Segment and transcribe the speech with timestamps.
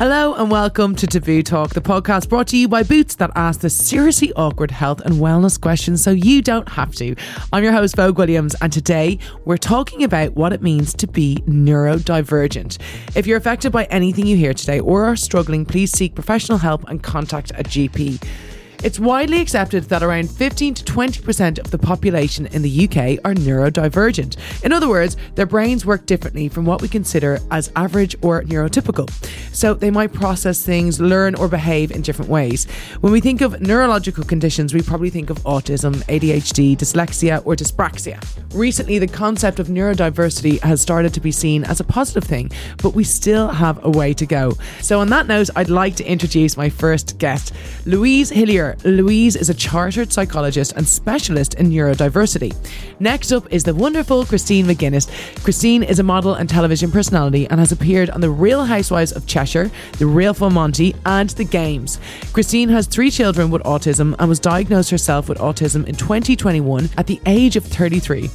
[0.00, 3.60] Hello and welcome to Taboo Talk, the podcast brought to you by Boots that ask
[3.60, 7.14] the seriously awkward health and wellness questions so you don't have to.
[7.52, 11.44] I'm your host, Vogue Williams, and today we're talking about what it means to be
[11.46, 12.78] neurodivergent.
[13.14, 16.88] If you're affected by anything you hear today or are struggling, please seek professional help
[16.88, 18.26] and contact a GP.
[18.82, 23.34] It's widely accepted that around 15 to 20% of the population in the UK are
[23.34, 24.36] neurodivergent.
[24.64, 29.10] In other words, their brains work differently from what we consider as average or neurotypical.
[29.54, 32.64] So they might process things, learn, or behave in different ways.
[33.02, 38.24] When we think of neurological conditions, we probably think of autism, ADHD, dyslexia, or dyspraxia.
[38.54, 42.50] Recently, the concept of neurodiversity has started to be seen as a positive thing,
[42.82, 44.56] but we still have a way to go.
[44.80, 47.52] So, on that note, I'd like to introduce my first guest,
[47.84, 48.69] Louise Hilliar.
[48.84, 52.54] Louise is a chartered psychologist and specialist in neurodiversity.
[53.00, 55.08] Next up is the wonderful Christine McGuinness.
[55.42, 59.26] Christine is a model and television personality and has appeared on The Real Housewives of
[59.26, 61.98] Cheshire, The Real Full Monty, and The Games.
[62.32, 67.06] Christine has three children with autism and was diagnosed herself with autism in 2021 at
[67.06, 68.30] the age of 33.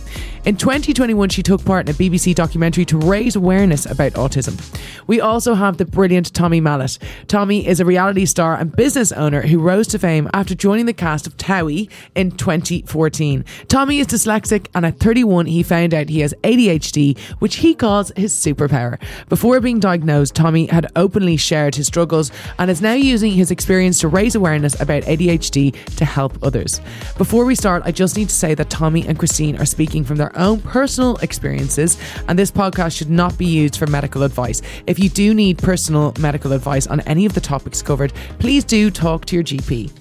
[0.46, 4.62] In 2021, she took part in a BBC documentary to raise awareness about autism.
[5.08, 7.00] We also have the brilliant Tommy Mallet.
[7.28, 10.94] Tommy is a reality star and business owner who rose to fame after joining the
[10.94, 13.44] cast of Towie in 2014.
[13.70, 18.12] Tommy is dyslexic, and at 31, he found out he has ADHD, which he calls
[18.16, 19.02] his superpower.
[19.30, 24.00] Before being diagnosed, Tommy had openly shared his struggles and is now using his experience
[24.02, 26.82] to raise awareness about ADHD to help others.
[27.18, 30.18] Before we start, I just need to say that Tommy and Christine are speaking from
[30.18, 31.98] their own personal experiences,
[32.28, 34.62] and this podcast should not be used for medical advice.
[34.88, 38.90] If you do need personal medical advice on any of the topics covered, please do
[38.92, 39.92] talk to your GP.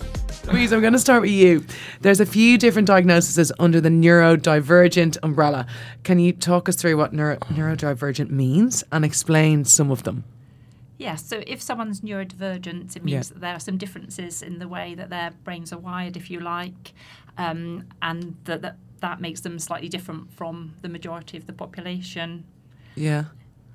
[0.52, 1.64] Louise, I'm going to start with you.
[2.02, 5.66] There's a few different diagnoses under the neurodivergent umbrella.
[6.02, 10.24] Can you talk us through what neuro- neurodivergent means and explain some of them?
[10.98, 13.34] Yeah, so if someone's neurodivergent, it means Yeah.
[13.34, 16.40] that there are some differences in the way that their brains are wired, if you
[16.40, 16.92] like,
[17.38, 22.44] um, and that, that that makes them slightly different from the majority of the population.
[22.96, 23.24] Yeah.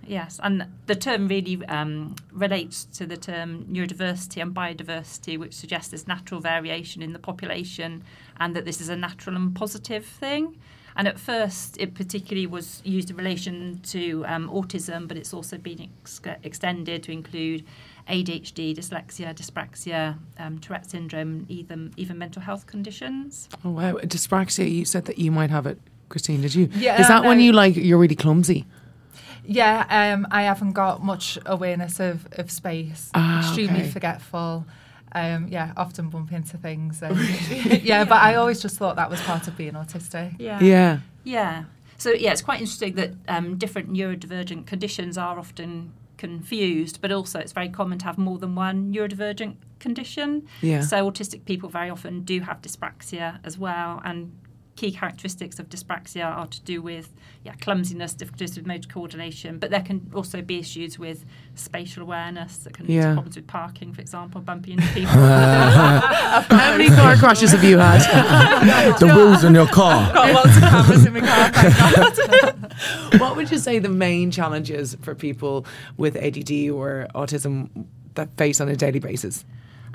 [0.07, 5.91] Yes, and the term really um, relates to the term neurodiversity and biodiversity, which suggests
[5.91, 8.03] there's natural variation in the population
[8.39, 10.57] and that this is a natural and positive thing.
[10.95, 15.59] And at first, it particularly was used in relation to um, autism, but it's also
[15.59, 17.65] been ex- extended to include
[18.09, 23.47] ADHD, dyslexia, dyspraxia, um, Tourette syndrome, even even mental health conditions.
[23.63, 23.93] Oh, wow.
[23.93, 26.69] Dyspraxia, you said that you might have it, Christine, did you?
[26.73, 28.65] Yeah, Is that when you like, you're really clumsy?
[29.45, 33.09] Yeah, um, I haven't got much awareness of, of space.
[33.13, 33.89] Ah, Extremely okay.
[33.89, 34.65] forgetful.
[35.11, 37.01] Um, yeah, often bump into things.
[37.01, 37.17] And,
[37.83, 40.35] yeah, but I always just thought that was part of being autistic.
[40.37, 40.59] Yeah.
[40.61, 40.99] Yeah.
[41.23, 41.63] Yeah.
[41.97, 47.39] So yeah, it's quite interesting that um, different neurodivergent conditions are often confused, but also
[47.39, 50.45] it's very common to have more than one neurodivergent condition.
[50.61, 50.81] Yeah.
[50.81, 54.31] So autistic people very often do have dyspraxia as well, and
[54.79, 57.07] key characteristics of dyspraxia are to do with
[57.43, 61.25] yeah clumsiness, difficulties with motor coordination, but there can also be issues with
[61.55, 63.09] spatial awareness that can lead Yeah.
[63.09, 65.11] to problems with parking, for example, bumping into people.
[65.11, 67.99] How many car crashes have you had?
[68.99, 70.13] the wheels in your car.
[70.13, 73.19] Got lots of cameras in my car.
[73.19, 75.65] what would you say the main challenges for people
[75.97, 77.69] with ADD or autism
[78.15, 79.43] that face on a daily basis?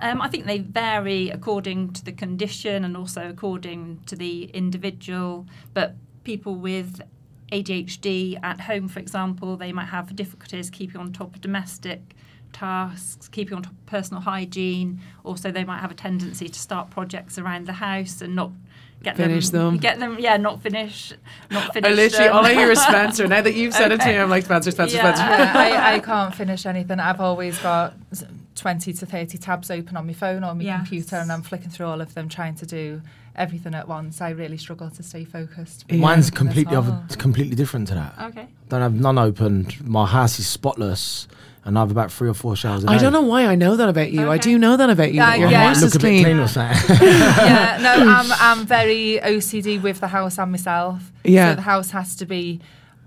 [0.01, 5.47] Um, I think they vary according to the condition and also according to the individual.
[5.73, 5.95] But
[6.25, 7.01] people with
[7.53, 12.15] ADHD at home, for example, they might have difficulties keeping on top of domestic
[12.53, 15.01] tasks, keeping on top of personal hygiene.
[15.25, 18.51] Also, they might have a tendency to start projects around the house and not
[19.03, 19.77] get Finish them.
[19.77, 21.13] Get them, yeah, not finish,
[21.51, 21.91] not finish.
[21.91, 22.37] I literally, them.
[22.37, 23.27] all I hear is Spencer.
[23.29, 25.15] Now that you've said it to me, I'm like, Spencer, Spencer, Yeah.
[25.15, 25.59] Spencer.
[25.59, 26.99] I, I can't finish anything.
[27.01, 28.25] I've always got s-
[28.55, 30.79] 20 to 30 tabs open on my phone or my Yes.
[30.79, 33.03] computer, and I'm flicking through all of them trying to do
[33.37, 34.21] everything at once.
[34.21, 35.85] I really struggle to stay focused.
[35.89, 35.97] Yeah.
[35.99, 38.15] Mine's completely other, completely different to that.
[38.31, 38.47] Okay.
[38.69, 39.67] Don't have none open.
[39.83, 41.27] My house is spotless,
[41.65, 42.93] and I have about three or four showers a day.
[42.95, 44.31] I don't know why I know that about you.
[44.31, 45.17] I do know that about you.
[45.17, 45.67] Yeah, that your yeah.
[45.67, 46.23] house Look is a bit clean.
[46.25, 46.97] clean or something.
[47.03, 48.31] yeah, no, I'm
[48.61, 51.11] I'm very OCD with the house and myself.
[51.25, 51.51] Yeah.
[51.53, 52.61] So the house has to be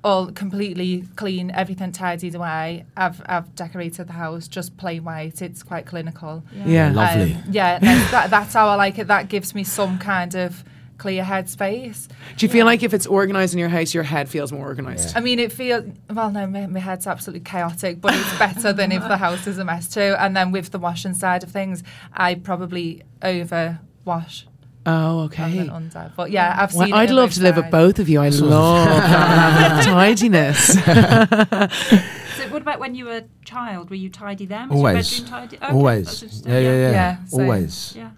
[0.04, 2.86] all completely clean, everything tidied away.
[2.96, 5.42] I've I've decorated the house just plain white.
[5.42, 6.44] It's quite clinical.
[6.66, 6.92] Yeah.
[6.92, 7.34] Lovely.
[7.34, 9.08] Um, yeah, that, that's how I like it.
[9.08, 10.64] That gives me some kind of
[10.98, 12.08] clear headspace.
[12.38, 15.16] Do you feel like if it's organised in your house, your head feels more organised?
[15.16, 16.32] I mean, it feels well.
[16.32, 19.66] No, my, my head's absolutely chaotic, but it's better than if the house is a
[19.66, 20.16] mess too.
[20.20, 21.84] And then with the washing side of things,
[22.14, 24.48] I probably over wash
[24.90, 25.70] Oh, okay.
[26.16, 26.94] But yeah, I've Well, seen.
[26.94, 28.22] I'd love to live with both of you.
[28.22, 30.78] I love that tidiness.
[32.38, 33.90] So what about when you were a child?
[33.90, 34.70] Were you tidy then?
[34.70, 34.96] Always.
[34.98, 35.58] Was your bedroom tidy?
[35.58, 36.08] Okay, Always.
[36.24, 36.92] interesting, Yeah, yeah, yeah.
[36.92, 37.42] Yeah, same.
[37.42, 37.94] Always.
[37.96, 38.10] Yeah.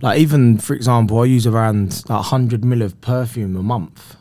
[0.00, 4.16] Like even for example, I use around like hundred mil of perfume a month.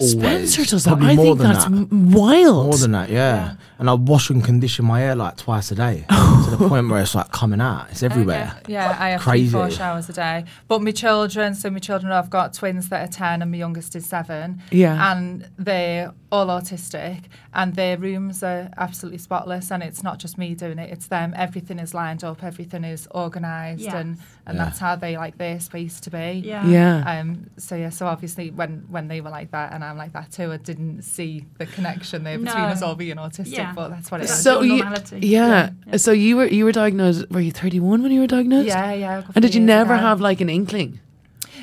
[0.00, 0.12] Always.
[0.54, 0.90] Spencer does that.
[0.90, 1.72] Probably I more think than that's that.
[1.72, 2.66] m- wild.
[2.66, 3.34] More than that, yeah.
[3.36, 3.54] Yeah.
[3.78, 7.00] And I wash and condition my hair like twice a day to the point where
[7.02, 7.88] it's like coming out.
[7.90, 8.54] It's everywhere.
[8.66, 9.50] Yeah, I have Crazy.
[9.50, 10.44] three, four showers a day.
[10.68, 13.94] But my children, so my children, I've got twins that are 10 and my youngest
[13.96, 14.62] is seven.
[14.70, 15.12] Yeah.
[15.12, 17.20] And they're all autistic
[17.52, 19.70] and their rooms are absolutely spotless.
[19.72, 21.32] And it's not just me doing it, it's them.
[21.46, 23.96] Everything is lined up, everything is organised Yeah.
[24.00, 24.10] and,
[24.46, 24.64] and Yeah.
[24.64, 26.42] that's how they like their space to be.
[26.44, 26.66] Yeah.
[26.66, 26.94] yeah.
[27.20, 30.32] Um, so yeah, so obviously when, when they were like that and I'm like that
[30.32, 32.68] too, I didn't see the connection there between No.
[32.74, 33.72] us all being autistic, Yeah.
[33.74, 35.20] but that's what it is That's so you, normality.
[35.26, 35.70] yeah.
[35.86, 35.96] Yeah.
[35.98, 37.30] So you were you were diagnosed.
[37.30, 38.66] Were you thirty one when you were diagnosed?
[38.68, 39.22] Yeah, yeah.
[39.34, 40.02] And did you never ago.
[40.02, 40.98] have like an inkling?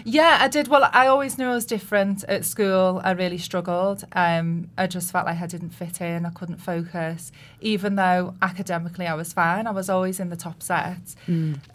[0.03, 0.67] Yeah, I did.
[0.67, 3.01] Well, I always knew I was different at school.
[3.03, 4.03] I really struggled.
[4.13, 6.25] Um, I just felt like I didn't fit in.
[6.25, 7.31] I couldn't focus.
[7.61, 11.15] Even though academically I was fine, I was always in the top set.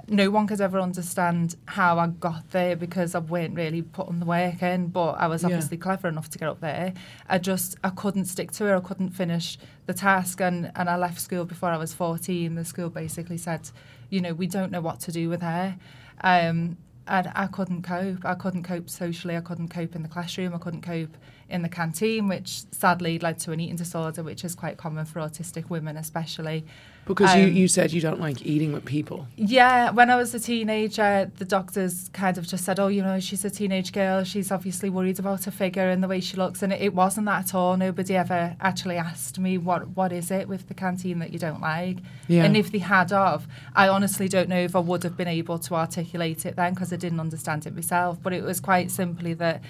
[0.09, 4.27] No one could ever understand how I got there because I weren't really putting the
[4.27, 4.89] work in.
[4.89, 5.49] But I was Yeah.
[5.49, 6.93] obviously clever enough to get up there.
[7.29, 8.77] I just I couldn't stick to it.
[8.77, 12.55] I couldn't finish the task, and and I left school before I was fourteen.
[12.57, 13.71] The school basically said,
[14.11, 15.77] you know, we don't know what to do with her.
[16.23, 16.77] Um,
[17.09, 18.25] and I couldn't cope.
[18.25, 19.37] I couldn't cope socially.
[19.37, 20.55] I couldn't cope in the classroom.
[20.55, 21.17] I couldn't cope
[21.49, 25.21] in the canteen, which sadly led to an eating disorder, which is quite common for
[25.21, 26.65] autistic women, especially.
[27.07, 29.29] Because you, Um, you said you don't like eating with people.
[29.37, 33.21] Yeah, when I was a teenager, the doctors kind of just said, "Oh, you know,
[33.21, 34.25] she's a teenage girl.
[34.25, 37.27] She's obviously worried about her figure and the way she looks." And it, it wasn't
[37.27, 37.77] that at all.
[37.77, 41.61] Nobody ever actually asked me what what is it with the canteen that you don't
[41.61, 41.99] like.
[42.27, 42.43] Yeah.
[42.45, 45.61] And if they had of, I honestly don't know if I would have been able
[45.61, 48.19] to articulate it then because I didn't understand it myself.
[48.21, 49.63] But it was quite simply that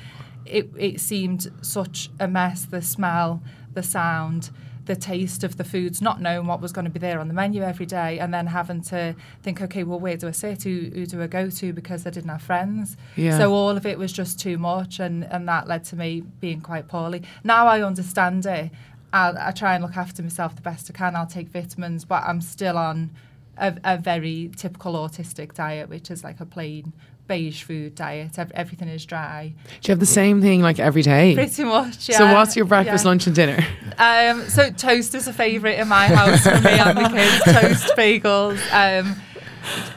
[0.47, 2.65] it it seemed such a mess.
[2.65, 3.43] The smell,
[3.75, 4.51] the sound
[4.87, 7.35] the taste of the foods, not knowing what was going to be there on the
[7.35, 10.63] menu every day, and then having to think, okay, well, where do I sit?
[10.63, 11.73] Who, who do I go to?
[11.73, 12.97] Because I didn't have friends.
[13.17, 13.37] Yeah.
[13.37, 16.61] So all of it was just too much, and, and that led to me being
[16.61, 17.23] quite poorly.
[17.45, 18.71] Now I understand it.
[19.13, 21.17] I, I try and look after myself the best I can.
[21.17, 23.11] I'll take vitamins, but I'm still on
[23.57, 26.93] a, a very typical autistic diet, which is like a plain
[27.27, 28.39] beige food diet.
[28.55, 29.55] Everything is dry.
[29.81, 31.35] Do you have the same thing like every day?
[31.35, 32.19] Pretty much, yeah.
[32.19, 33.09] So what's your breakfast, yeah.
[33.09, 33.65] lunch, and dinner?
[33.99, 37.45] Um, so toast is a favourite in my house for me and the kids.
[37.45, 39.17] Toast, bagels, um,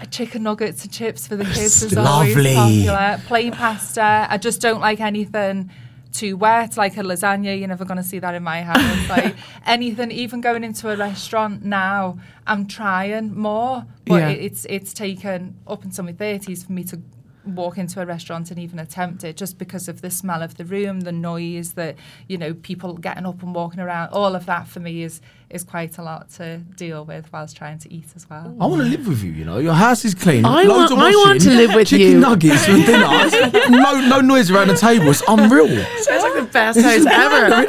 [0.09, 3.21] chicken nuggets and chips for the kids is always popular.
[3.27, 4.27] Plain pasta.
[4.29, 5.69] I just don't like anything
[6.11, 7.57] too wet, like a lasagna.
[7.57, 9.09] You're never going to see that in my house.
[9.09, 9.35] like
[9.65, 12.17] anything, even going into a restaurant now,
[12.47, 14.29] I'm trying more, but Yeah.
[14.29, 16.99] it, it's it's taken up until my thirties for me to
[17.45, 20.65] walk into a restaurant and even attempt it just because of the smell of the
[20.65, 21.95] room the noise that
[22.27, 25.63] you know people getting up and walking around all of that for me is is
[25.63, 28.87] quite a lot to deal with whilst trying to eat as well I want to
[28.89, 29.31] live with you.
[29.31, 30.45] You know, your house is clean.
[30.45, 32.19] I loads want- of I want to live with chicken you.
[32.19, 33.69] nuggets for dinner.
[33.69, 35.09] no, no noise around the table.
[35.09, 35.67] It's unreal.
[35.97, 37.65] Sounds like the best house ever.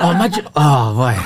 [0.00, 0.46] oh, imagine.
[0.56, 1.16] Oh, right.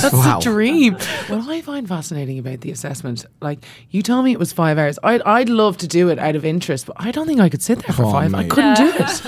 [0.00, 0.38] That's wow.
[0.38, 0.94] a dream.
[1.26, 4.98] What I find fascinating about the assessment, like you told me it was five hours.
[5.02, 7.62] I'd I'd love to do it out of interest, but I don't think I could
[7.62, 8.34] sit there for Oh, five.
[8.34, 9.26] I couldn't do it.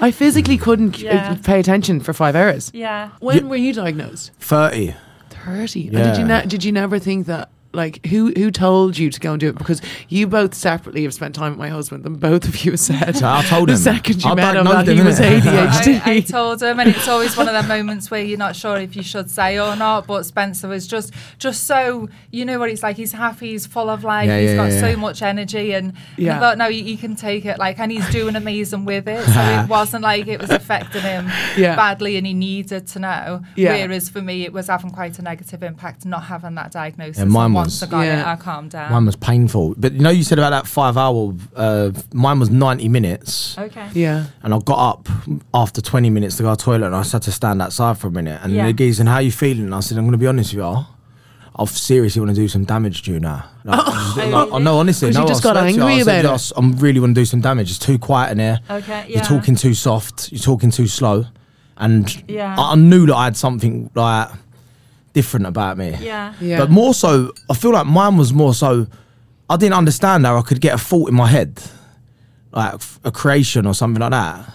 [0.00, 1.34] I physically couldn't uh, Yeah.
[1.42, 2.70] pay attention for five hours.
[2.74, 3.10] Yeah.
[3.20, 4.32] When were you diagnosed?
[4.38, 4.94] Thirty.
[5.30, 5.88] Thirty.
[5.88, 7.48] And did you ne- did you never think that?
[7.76, 9.58] Like who who told you to go and do it?
[9.58, 12.80] Because you both separately have spent time with my husband, and both of you have
[12.80, 13.96] said So I told him." the him.
[13.96, 15.20] second you I met him diagnosed that he was?
[15.20, 16.02] ADHD.
[16.06, 18.76] I, I told him, and it's always one of them moments where you're not sure
[18.78, 20.06] if you should say or not.
[20.06, 22.96] But Spencer was just, just so you know what it's like.
[22.96, 23.50] He's happy.
[23.50, 24.26] He's full of life.
[24.28, 24.80] Yeah, he's yeah, got yeah.
[24.80, 26.36] so much energy, and Yeah.
[26.36, 27.58] I thought, no, you, you can take it.
[27.58, 29.24] Like, and he's doing amazing with it.
[29.26, 31.76] So it wasn't like it was affecting him Yeah.
[31.76, 33.42] badly, and he needed to know.
[33.54, 33.72] Yeah.
[33.86, 37.18] Whereas for me, it was having quite a negative impact not having that diagnosis.
[37.18, 38.20] Yeah, mine and once was- I got Yeah.
[38.22, 38.92] it, I calmed down.
[38.92, 39.74] Mine was painful.
[39.76, 41.34] But you know, you said about that five hour.
[41.54, 43.56] Uh, mine was ninety minutes.
[43.58, 43.86] Okay.
[43.94, 44.26] yeah.
[44.42, 45.08] And I got up
[45.54, 47.98] after 20 minutes to go to the toilet and I just had to stand outside
[47.98, 48.40] for a minute.
[48.42, 48.66] And Yeah.
[48.66, 49.64] the geezer, and how you feeling?
[49.64, 50.86] And I said, I'm going to be honest with y'all.
[51.58, 53.44] I seriously want to do some damage to you now.
[53.64, 54.62] Like, like, really?
[54.62, 55.08] no, honestly.
[55.08, 56.32] 'Cause you no, just I got swear to you, angry I said, about it.
[56.34, 57.70] "Yes, I'm really want to do some damage.
[57.70, 58.60] It's too quiet in here.
[58.68, 59.06] Okay.
[59.08, 59.16] Yeah.
[59.16, 60.30] You're talking too soft.
[60.32, 61.24] You're talking too slow.
[61.78, 62.54] And Yeah.
[62.58, 64.28] I, I knew that I had something like
[65.16, 65.96] different about me.
[66.00, 66.34] Yeah.
[66.40, 66.58] Yeah.
[66.60, 68.86] But more so, I feel like mine was more so.
[69.48, 71.50] I didn't understand how I could get a thought in my head,
[72.52, 74.52] like a creation or something like that,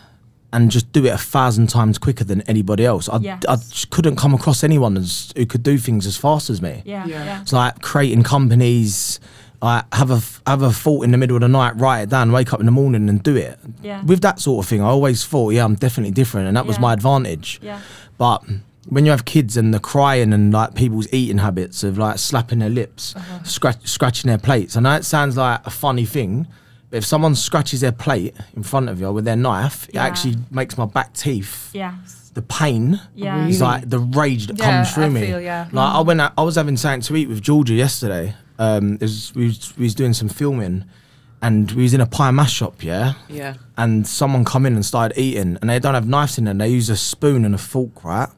[0.53, 3.09] and just do it a thousand times quicker than anybody else.
[3.09, 3.41] I, Yes.
[3.49, 6.83] I just couldn't come across anyone as, who could do things as fast as me.
[6.85, 7.05] Yeah.
[7.07, 7.23] Yeah.
[7.25, 7.41] Yeah.
[7.41, 9.19] It's like creating companies.
[9.63, 12.09] I have a f- have a thought in the middle of the night, write it
[12.09, 13.57] down, wake up in the morning and do it.
[13.83, 14.03] Yeah.
[14.03, 16.79] With that sort of thing, I always thought, yeah, I'm definitely different, and that was
[16.79, 17.59] my advantage.
[17.61, 17.79] Yeah.
[18.17, 18.43] But
[18.87, 22.59] when you have kids and the crying and like people's eating habits of like slapping
[22.59, 23.43] their lips, Uh-huh.
[23.43, 24.75] scratch, scratching their plates.
[24.75, 26.47] I know it sounds like a funny thing,
[26.89, 30.37] but if someone scratches their plate in front of you with their knife, it actually
[30.49, 31.69] makes my back teeth.
[31.73, 32.31] Yes.
[32.33, 33.45] The pain Yeah.
[33.47, 35.21] is like the rage that Yeah, comes through I me.
[35.27, 35.67] feel, yeah.
[35.71, 38.35] Like I went, out, I was having something to eat with Georgia yesterday.
[38.57, 40.85] Um, it was, we, was, we was doing some filming,
[41.41, 43.55] and we was in a pie mash shop, yeah Yeah.
[43.77, 46.67] and someone come in and started eating and they don't have knives in there they
[46.69, 48.29] use a spoon and a fork right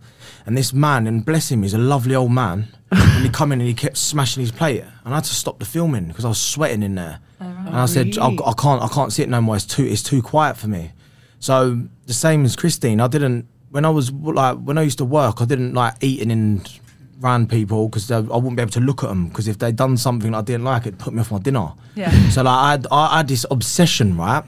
[0.45, 2.67] and this man and bless him he's a lovely old man.
[2.93, 4.83] And he come in and he kept smashing his plate.
[5.03, 7.19] And I had to stop the filming because I was sweating in there.
[7.41, 8.43] Oh, and I said I, really?
[8.45, 9.55] I can't I can't sit no more.
[9.55, 10.91] It's too it's too quiet for me.
[11.39, 15.05] So the same as Christine I didn't when I was like when I used to
[15.05, 16.61] work I didn't like eating in
[17.23, 19.97] around people because I wouldn't be able to look at them because if they'd done
[19.97, 21.73] something I didn't like it'd put me off my dinner.
[21.95, 22.11] Yeah.
[22.29, 24.43] so like I had, I had this obsession, right,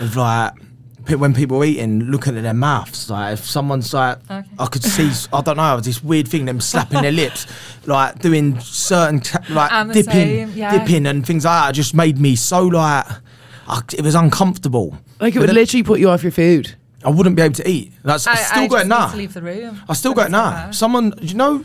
[0.00, 0.64] of like pe-
[1.08, 3.10] when people were eating, looking at their mouths.
[3.10, 4.48] Like if someone's like, Okay.
[4.58, 7.46] I could see, I don't know, this weird thing, them slapping their lips,
[7.86, 10.78] like doing certain ca- like I'm dipping, same, yeah.
[10.78, 11.74] dipping and things like that.
[11.74, 13.06] Just made me so like,
[13.66, 14.98] I, it was uncomfortable.
[15.20, 16.74] Like it But would then literally put you off your food.
[17.04, 17.92] I wouldn't be able to eat.
[18.04, 19.08] That's I, I, still I got just it now.
[19.10, 19.80] to leave the room.
[19.88, 20.70] I still got it now.
[20.70, 21.64] Someone, you know,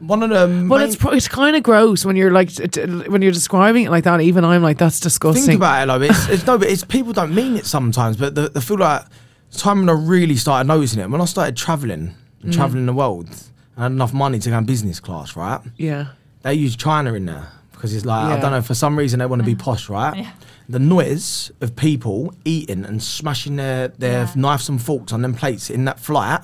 [0.00, 2.66] one of the Well, main- it's pro- it's kind of gross when you're like t-
[2.68, 4.20] t- when you're describing it like that.
[4.20, 5.44] Even I'm like, that's disgusting.
[5.44, 6.02] Think about it, though.
[6.04, 8.16] It's, it's no, but it's people don't mean it sometimes.
[8.16, 9.04] But the, the feel like
[9.52, 12.92] the time when I really started noticing it when I started traveling and traveling the
[12.92, 13.36] world, and
[13.76, 15.36] I had enough money to go in business class.
[15.36, 15.60] Right?
[15.76, 16.06] Yeah.
[16.42, 18.40] They use China in there because it's like I Yeah.
[18.40, 20.16] don't know for some reason they want to be posh, right?
[20.16, 20.30] Yeah.
[20.68, 24.32] The noise of people eating and smashing their their Yeah.
[24.34, 26.40] knives and forks on them plates in that flight.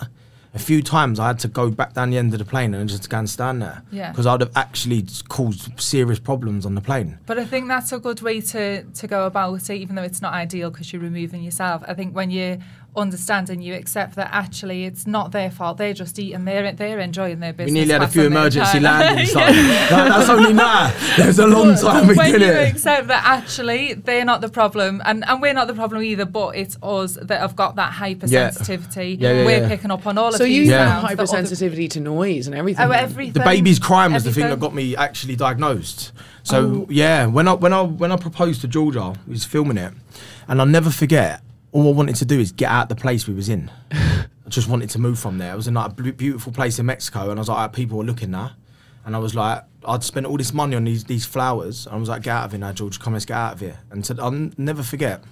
[0.54, 2.86] A few times I had to go back down the end of the plane and
[2.88, 4.10] just go and stand there Yeah.
[4.10, 7.18] because I'd have actually caused serious problems on the plane.
[7.24, 10.20] But I think that's a good way to, to go about it, even though it's
[10.20, 11.82] not ideal because you're removing yourself.
[11.88, 12.58] I think when you
[12.94, 16.98] understand and you accept that actually it's not their fault, they're just eating, they're they're
[17.00, 18.82] enjoying their business We nearly had a few emergency time.
[18.82, 19.34] landings.
[19.34, 19.50] Yeah.
[19.88, 20.92] that- that's only now.
[21.16, 22.68] There's a long But- time but we when did you it.
[22.70, 26.54] accept that actually they're not the problem, and, and we're not the problem either, but
[26.56, 29.16] it's us that have got that hypersensitivity.
[29.18, 29.68] Yeah, yeah, we're yeah.
[29.68, 31.00] picking up on all So of you these Yeah.
[31.00, 32.84] have sounds hypersensitivity to noise and everything.
[32.84, 33.00] Oh, then?
[33.04, 33.32] everything.
[33.32, 36.12] The baby's crying was the thing that got me actually diagnosed.
[36.42, 36.86] So Oh.
[36.90, 39.92] yeah, when I when I when I proposed to Georgia, we was filming it,
[40.48, 41.40] and I'll never forget.
[41.72, 43.70] All I wanted to do is get out the place we was in.
[43.92, 45.52] I just wanted to move from there.
[45.52, 47.98] It was in like a beautiful place in Mexico, and I was like, "Ah, people
[47.98, 48.52] were looking now,
[49.06, 51.98] and I was like, I'd spent all this money on these these flowers, and I
[51.98, 53.00] was like, get out of here now, George.
[53.00, 53.78] Come, let's get out of here.
[53.90, 55.22] And said, I'll n- never forget.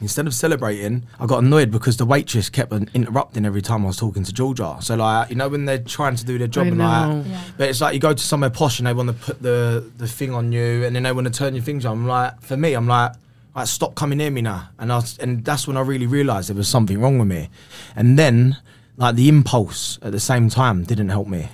[0.00, 3.96] Instead of celebrating, I got annoyed because the waitress kept interrupting every time I was
[3.96, 4.76] talking to Georgia.
[4.80, 6.84] So like, you know, when they're trying to do their job I and know.
[6.84, 7.40] like, Yeah.
[7.56, 10.08] but it's like you go to somewhere posh and they want to put the the
[10.08, 11.92] thing on you, and then they want to turn your things on.
[11.98, 13.12] I'm like, for me, I'm like,
[13.54, 14.68] like stop coming near me now.
[14.78, 17.50] And I was, and that's when I really realised there was something wrong with me.
[17.94, 18.56] And then
[18.96, 21.48] like the impulse at the same time didn't help me.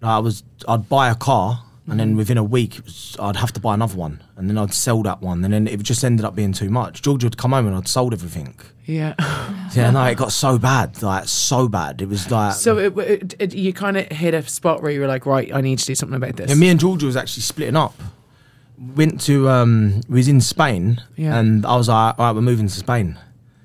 [0.00, 1.64] Like, I was, I'd buy a car.
[1.88, 2.18] And then mm-hmm.
[2.18, 5.20] within a week, was, I'd have to buy another one, and then I'd sell that
[5.20, 7.02] one, and then it just ended up being too much.
[7.02, 8.54] George would come home and I'd sold everything.
[8.84, 9.14] Yeah.
[9.74, 12.02] Yeah, no, it got so bad, like so bad.
[12.02, 15.00] It was like So it, it, it, you kind of hit a spot where you
[15.00, 16.50] were like, right, I need to do something about this.
[16.50, 17.94] Yeah, me and Georgia was actually splitting up.
[18.96, 21.38] Went to um, we was in Spain, Yeah.
[21.38, 23.16] and I was like, all right, we're moving to Spain,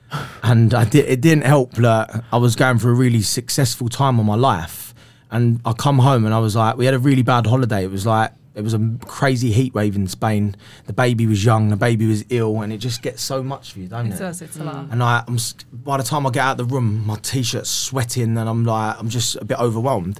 [0.43, 1.05] and I did.
[1.05, 4.93] It didn't help that I was going through a really successful time of my life,
[5.31, 7.83] and I come home and I was like, we had a really bad holiday.
[7.83, 10.55] It was like it was a crazy heat wave in Spain.
[10.85, 13.79] The baby was young, the baby was ill, and it just gets so much for
[13.79, 14.19] you, don't It it?
[14.19, 14.87] does, it's a lot.
[14.91, 17.69] And I, I'm s- by the time I get out of the room, my t-shirt's
[17.71, 20.19] sweating, and I'm like, I'm just a bit overwhelmed.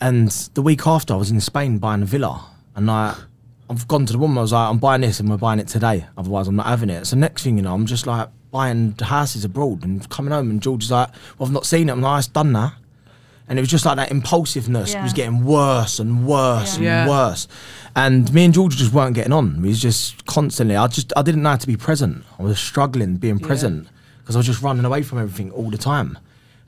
[0.00, 3.16] And the week after, I was in Spain buying a villa, and I,
[3.70, 4.38] I've gone to the woman.
[4.38, 6.06] I was like, I'm buying this, and we're buying it today.
[6.18, 7.06] Otherwise, I'm not having it.
[7.06, 10.60] So next thing you know, I'm just like buying houses abroad and coming home, and
[10.62, 11.92] George is like, Well, I've not seen it.
[11.92, 12.74] I'm like, oh, it's done now.
[13.48, 15.02] And it was just like that impulsiveness Yeah.
[15.02, 17.02] was getting worse and worse Yeah.
[17.02, 17.14] and Yeah.
[17.28, 17.46] worse.
[17.94, 19.60] And me and George just weren't getting on.
[19.60, 20.76] We was just constantly.
[20.76, 22.24] I just I didn't know how to be present.
[22.38, 23.88] I was struggling being present
[24.22, 26.16] because I was just running away from everything all the time,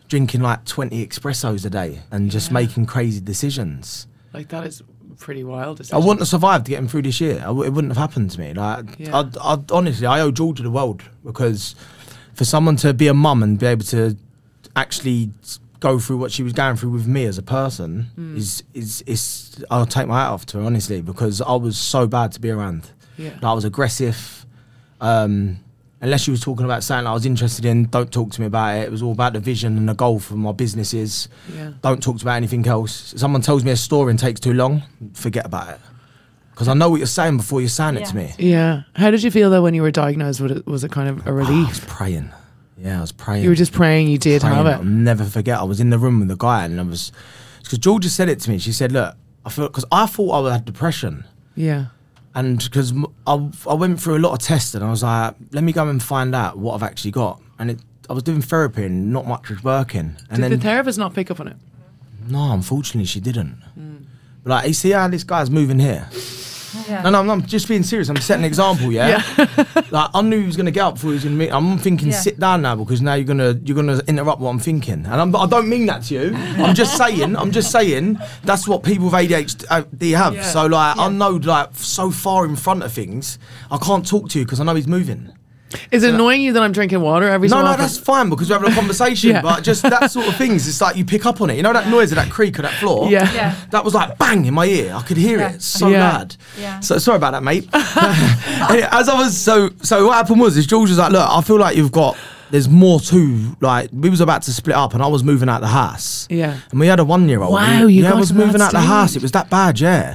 [0.08, 2.54] drinking like twenty espressos a day and just Yeah.
[2.54, 4.06] making crazy decisions.
[4.34, 4.82] like that is
[5.18, 5.80] pretty wild.
[5.92, 7.38] I wouldn't have survived getting through this year.
[7.38, 8.52] I w- it wouldn't have happened to me.
[8.54, 9.18] Like, Yeah.
[9.18, 11.74] I'd, I'd, honestly, I owe Georgia the world because
[12.34, 14.16] for someone to be a mum and be able to
[14.74, 15.30] actually
[15.80, 18.36] go through what she was going through with me as a person Hmm.
[18.36, 22.06] is is is I'll take my hat off to her honestly because I was so
[22.06, 22.90] bad to be around.
[23.18, 23.30] Yeah.
[23.34, 24.46] Like, I was aggressive.
[25.00, 25.58] Um,
[26.00, 28.76] unless she was talking about something I was interested in, don't talk to me about
[28.76, 28.84] it.
[28.84, 31.28] It was all about the vision and the goal for my businesses.
[31.52, 31.72] Yeah.
[31.82, 33.12] Don't talk to me about anything else.
[33.14, 34.82] If someone tells me a story and takes too long,
[35.14, 35.80] forget about it.
[36.50, 38.32] Because I know what you're saying before you're saying it to me.
[38.38, 38.82] Yeah.
[38.94, 40.40] How did you feel though when you were diagnosed?
[40.40, 41.86] Was it, was it kind of a ah, I was relief?
[41.86, 42.30] praying.
[42.78, 43.42] Yeah, I was praying.
[43.42, 44.56] You were just praying you did praying.
[44.56, 44.74] have it.
[44.74, 45.58] I'll never forget.
[45.58, 47.10] I was in the room with the guy, and I was
[47.62, 48.58] because Georgia said it to me.
[48.58, 51.24] She said, "Look, I feel because I thought I had depression."
[51.54, 51.86] Yeah.
[52.36, 52.92] And because
[53.26, 55.88] I, I went through a lot of tests and I was like, let me go
[55.88, 57.40] and find out what I've actually got.
[57.58, 60.16] And it, I was doing therapy and not much was working.
[60.30, 61.56] And Did then, the therapist not pick up on it?
[62.28, 63.62] no, unfortunately, she didn't.
[63.74, 63.96] Hmm.
[64.44, 66.08] But like, you see how this guy's moving here?
[66.88, 67.02] Yeah.
[67.02, 68.08] No, no, I'm, I'm just being serious.
[68.08, 69.22] I'm setting an example, yeah.
[69.90, 71.50] like I knew he was gonna get up before he was gonna meet.
[71.50, 72.20] I'm thinking, Yeah.
[72.20, 75.34] sit down now because now you're gonna you're gonna interrupt what I'm thinking, and I'm,
[75.36, 76.34] I don't mean that to you.
[76.34, 80.34] I'm just saying, I'm just saying that's what people with uh, ADHD have.
[80.34, 80.42] Yeah.
[80.42, 83.38] So like, I know like so far in front of things,
[83.70, 85.32] I can't talk to you because I know he's moving.
[85.90, 87.80] Is it annoying you that I'm drinking water every so No, no, often?
[87.82, 89.30] that's fine because we're having a conversation.
[89.30, 89.42] Yeah.
[89.42, 91.56] But just that sort of things, it's like you pick up on it.
[91.56, 93.10] You know that noise of that creak of that floor.
[93.10, 93.30] Yeah.
[93.32, 93.54] Yeah.
[93.72, 94.94] That was like bang in my ear.
[94.94, 95.52] I could hear Yeah.
[95.54, 96.12] it so Yeah.
[96.12, 96.36] loud.
[96.58, 96.80] Yeah.
[96.80, 97.68] So sorry about that, mate.
[97.72, 101.58] As I was so so what happened was is George was like, look, I feel
[101.58, 102.16] like you've got
[102.50, 105.60] there's more to like we was about to split up and I was moving out
[105.62, 106.28] the house.
[106.30, 106.58] Yeah.
[106.70, 107.52] And we had a one year old.
[107.52, 109.16] Wow, you yeah, I was moving out the house.
[109.16, 110.14] It was that bad, yeah.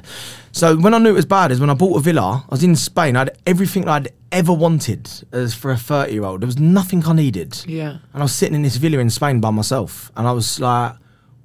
[0.52, 2.44] So when I knew it was bad is when I bought a villa.
[2.48, 3.16] I was in Spain.
[3.16, 6.42] I had everything I'd ever wanted as for a 30 year old.
[6.42, 7.64] There was nothing I needed.
[7.66, 7.98] Yeah.
[8.14, 10.12] And I was sitting in this villa in Spain by myself.
[10.16, 10.94] And I was like,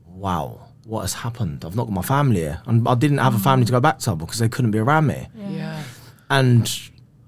[0.06, 1.64] wow, what has happened?
[1.64, 2.60] I've not got my family here.
[2.66, 5.06] And I didn't have a family to go back to because they couldn't be around
[5.06, 5.28] me.
[5.36, 5.82] Yeah.
[6.28, 6.70] And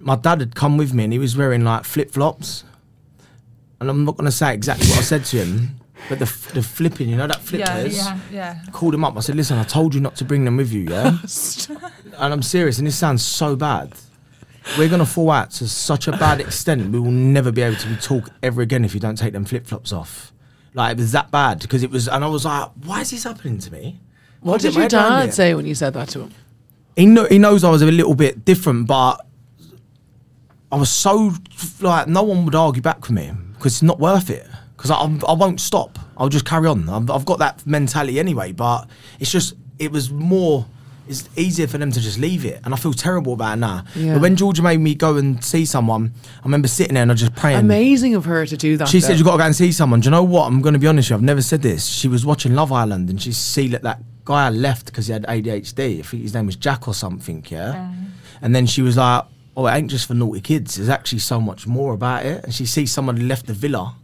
[0.00, 2.64] my dad had come with me and he was wearing like flip flops.
[3.80, 5.77] And I'm not going to say exactly what I said to him,
[6.08, 7.96] but the, f- the flipping, you know, that Yeah, flippers.
[7.96, 8.58] yeah, yeah.
[8.72, 9.16] Called him up.
[9.16, 11.18] I said, listen, I told you not to bring them with you, yeah?
[12.18, 13.92] and I'm serious, and this sounds so bad.
[14.76, 17.76] We're going to fall out to such a bad extent, we will never be able
[17.76, 20.32] to talk ever again if you don't take them flip flops off.
[20.74, 23.24] Like, it was that bad because it was, and I was like, why is this
[23.24, 24.00] happening to me?
[24.40, 26.30] What Can't did get your my dad say when you said that to him?
[26.96, 29.24] He, know, he knows I was a little bit different, but
[30.70, 31.32] I was so,
[31.80, 34.46] like, no one would argue back with me because it's not worth it.
[34.78, 35.98] Because I, I'm- won't stop.
[36.16, 36.88] I'll just carry on.
[36.88, 40.66] I've, I've got that mentality anyway, but it's just, it was more,
[41.08, 42.60] it's easier for them to just leave it.
[42.64, 43.84] And I feel terrible about it now.
[43.96, 44.14] Yeah.
[44.14, 47.14] But when Georgia made me go and see someone, I remember sitting there and I
[47.14, 47.58] was just praying.
[47.58, 48.86] Amazing of her to do that.
[48.86, 49.08] She though.
[49.08, 49.98] said You've got to go and see someone.
[49.98, 50.46] Do you know what?
[50.46, 51.16] I'm going to be honest with you.
[51.16, 51.84] I've never said this.
[51.84, 55.24] She was watching Love Island and she see that that guy left because he had
[55.26, 55.98] ADHD.
[55.98, 57.44] I think his name was Jack or something.
[57.48, 57.92] Yeah.
[58.42, 59.24] And then she was like,
[59.56, 60.76] "Oh, it ain't just for naughty kids.
[60.76, 63.96] There's actually so much more about it." And she sees someone left the villa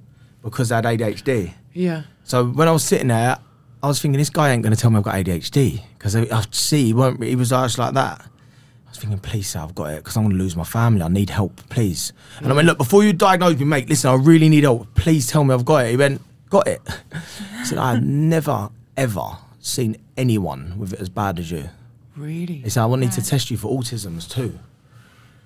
[0.45, 1.55] because I had ADHD.
[1.73, 2.03] Yeah.
[2.23, 3.39] So when I was sitting there,
[3.83, 6.23] I was thinking, this guy ain't going to tell me I've got ADHD because I,
[6.31, 7.23] I see he won't.
[7.23, 8.21] He was just like that.
[8.21, 11.03] I was thinking, please, sir, I've got it because I'm going to lose my family.
[11.03, 12.13] I need help, please.
[12.39, 14.95] And I went, look, before you diagnose me, mate, listen, I really need help.
[14.95, 15.91] Please tell me I've got it.
[15.91, 16.81] He went, got it.
[17.13, 21.69] I said, I've never, ever seen anyone with it as bad as you.
[22.17, 22.59] Really?
[22.59, 24.59] He said, I want need to test you for autisms too.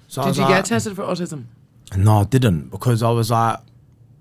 [0.09, 1.45] So I Did you like, get tested for autism?
[1.97, 3.59] no, I didn't because I was like,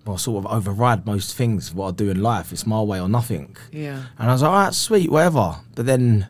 [0.07, 2.51] well, sort of override most things what I do in life.
[2.51, 3.55] It's my way or nothing.
[3.71, 4.03] Yeah.
[4.17, 5.57] And I was like, all right, sweet, whatever.
[5.75, 6.27] But then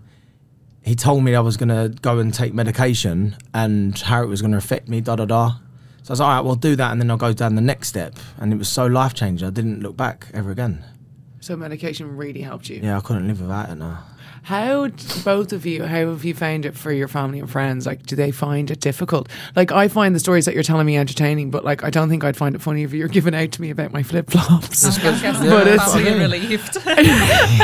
[0.82, 4.42] he told me I was going to go and take medication and how it was
[4.42, 5.50] going to affect me, da da da.
[6.04, 7.62] So I was like, all right, well, do that and then I'll go down the
[7.62, 8.16] next step.
[8.38, 10.84] And it was so life changing, I didn't look back ever again.
[11.40, 12.80] So medication really helped you.
[12.82, 14.04] Yeah, I couldn't live without it now.
[14.48, 15.84] How d- both of you?
[15.84, 17.86] How have you found it for your family and friends?
[17.86, 19.28] Like, do they find it difficult?
[19.58, 22.24] Like, I find the stories that you're telling me entertaining, but like, I don't think
[22.24, 24.86] I'd find it funny if you're giving out to me about my flip flops.
[24.86, 26.18] Oh, I But it's- family Yeah.
[26.22, 26.78] relieved.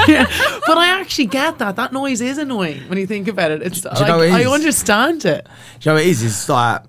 [0.10, 0.26] yeah,
[0.68, 1.78] but I actually get that.
[1.78, 3.62] That noise is annoying when you think about it.
[3.62, 5.46] It's you like know it I understand it.
[5.80, 6.22] Do you know what it is?
[6.22, 6.82] It's like,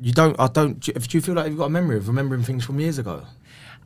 [0.00, 2.06] you don't, I don't, do you, do you feel like you've got a memory of
[2.06, 3.24] remembering things from years ago?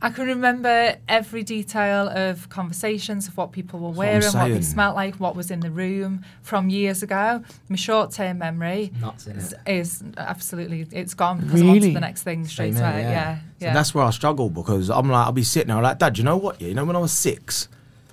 [0.05, 4.33] I can remember every detail of conversations of what people were what I'm wearing, what
[4.33, 4.61] they saying.
[4.61, 7.43] smelt like, what was in the room from years ago.
[7.69, 11.87] My short-term memory Nuts, is, is absolutely it's gone because I'm on Really?
[11.89, 13.01] to the next thing straight Same away.
[13.01, 13.71] here, Yeah, yeah.
[13.71, 16.23] So that's where I struggle because I'm like, I'll be sitting there, like, Dad, you
[16.23, 16.61] know what?
[16.61, 17.67] Yeah, you know, when I was six,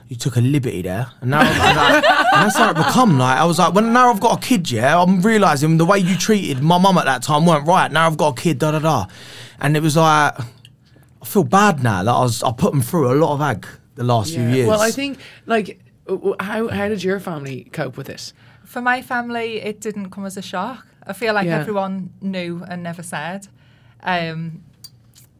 [0.08, 3.18] you took a liberty there, and now like, and that's how it become.
[3.18, 5.98] Like, I was like, when now I've got a kid, yeah, I'm realizing the way
[5.98, 7.92] you treated my mum at that time weren't right.
[7.92, 9.06] Now I've got a kid, da da da,
[9.60, 10.34] and it was like,
[11.22, 13.66] I feel bad now that I was, I put them through a lot of ag
[13.94, 14.66] the last few years.
[14.68, 18.32] Well, I think like, w- w- how how did your family cope with it?
[18.64, 20.86] For my family, it didn't come as a shock.
[21.06, 21.60] I feel like Yeah.
[21.60, 23.48] everyone knew and never said.
[24.02, 24.62] Um,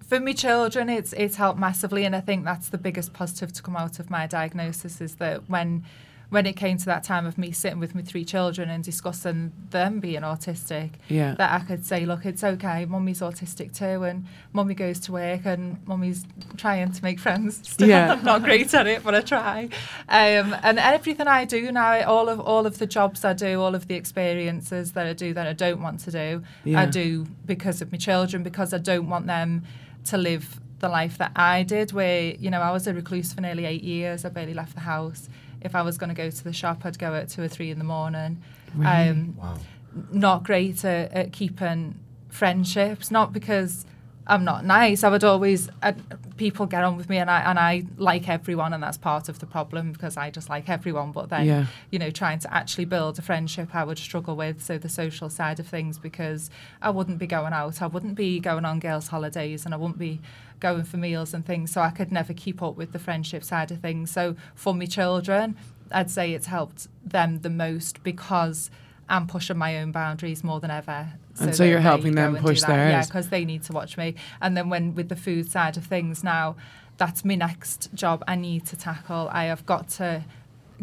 [0.06, 3.62] for me children, it's it's helped massively, and I think that's the biggest positive to
[3.62, 5.84] come out of my diagnosis is that when
[6.32, 9.52] when it came to that time of me sitting with my three children and discussing
[9.68, 11.34] them being autistic, Yeah.
[11.34, 15.42] that I could say, look, it's okay, mummy's autistic too, and mummy goes to work,
[15.44, 16.24] and mummy's
[16.56, 17.60] trying to make friends.
[17.70, 18.12] Still, Yeah.
[18.14, 19.68] I'm not great at it, but I try.
[20.08, 23.74] Um, and everything I do now, all of all of the jobs I do, all
[23.74, 26.80] of the experiences that I do that I don't want to do, Yeah.
[26.80, 29.64] I do because of my children, because I don't want them
[30.04, 33.40] to live the life that I did, where you know I was a recluse for
[33.42, 34.24] nearly eight years.
[34.24, 35.28] I barely left the house.
[35.64, 37.70] If I was going to go to the shop, I'd go at two or three
[37.70, 38.42] in the morning.
[38.84, 39.58] Um, Wow.
[40.10, 41.98] not great at, at keeping
[42.30, 43.84] friendships, not because
[44.26, 45.02] I'm not nice.
[45.02, 45.92] I would always uh,
[46.36, 49.40] people get on with me, and I and I like everyone, and that's part of
[49.40, 51.10] the problem because I just like everyone.
[51.12, 51.66] But then, Yeah.
[51.90, 54.62] you know, trying to actually build a friendship, I would struggle with.
[54.62, 58.38] So the social side of things, because I wouldn't be going out, I wouldn't be
[58.38, 60.20] going on girls' holidays, and I wouldn't be
[60.60, 61.72] going for meals and things.
[61.72, 64.12] So I could never keep up with the friendship side of things.
[64.12, 65.56] So for me children,
[65.90, 68.70] I'd say it's helped them the most because
[69.08, 71.12] I'm pushing my own boundaries more than ever.
[71.40, 72.90] And so you're helping them push that.
[72.90, 74.14] Yeah, because they need to watch me.
[74.40, 76.56] And then when with the food side of things now,
[76.96, 79.28] that's my next job I need to tackle.
[79.32, 80.24] I have got to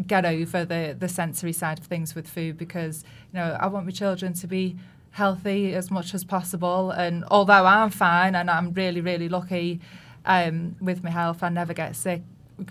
[0.06, 3.84] get over the the sensory side of things with food because you know I want
[3.86, 4.76] my children to be
[5.12, 6.90] healthy as much as possible.
[6.90, 9.80] And although I'm fine and I'm really really lucky
[10.24, 12.22] um, with my health, I never get sick.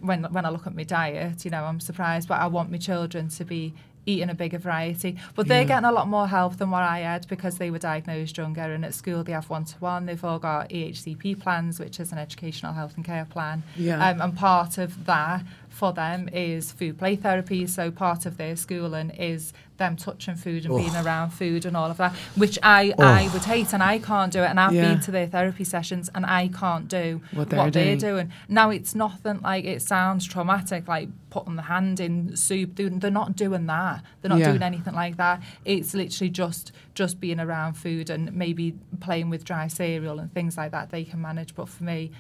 [0.02, 2.78] When when I look at my diet, you know I'm surprised, but I want my
[2.78, 3.74] children to be
[4.10, 5.18] eating a bigger variety.
[5.36, 5.68] But they're Yeah.
[5.68, 8.84] getting a lot more help than what I had because they were diagnosed younger and
[8.84, 10.06] at school they have one to one.
[10.06, 13.64] They've all got EHCP plans, which is an educational health and care plan.
[13.76, 14.06] Yeah.
[14.10, 15.44] Um, and part of that
[15.80, 17.66] for them is food play therapy.
[17.66, 21.04] So part of their schooling is them touching food and being Oh.
[21.06, 24.42] around food and all of that, which I, I would hate and I can't do
[24.44, 24.48] it.
[24.50, 24.90] And I've Yeah.
[24.90, 28.28] been to their therapy sessions and I can't do What what they're they're, doing.
[28.28, 28.32] doing.
[28.50, 32.76] Now it's nothing like it sounds traumatic, like putting the hand in soup.
[32.76, 34.04] They're, they're not doing that.
[34.22, 34.50] They're not Yeah.
[34.50, 35.42] doing anything like that.
[35.64, 40.58] It's literally just just being around food and maybe playing with dry cereal and things
[40.58, 40.90] like that.
[40.90, 41.56] They can manage.
[41.56, 42.12] But for me.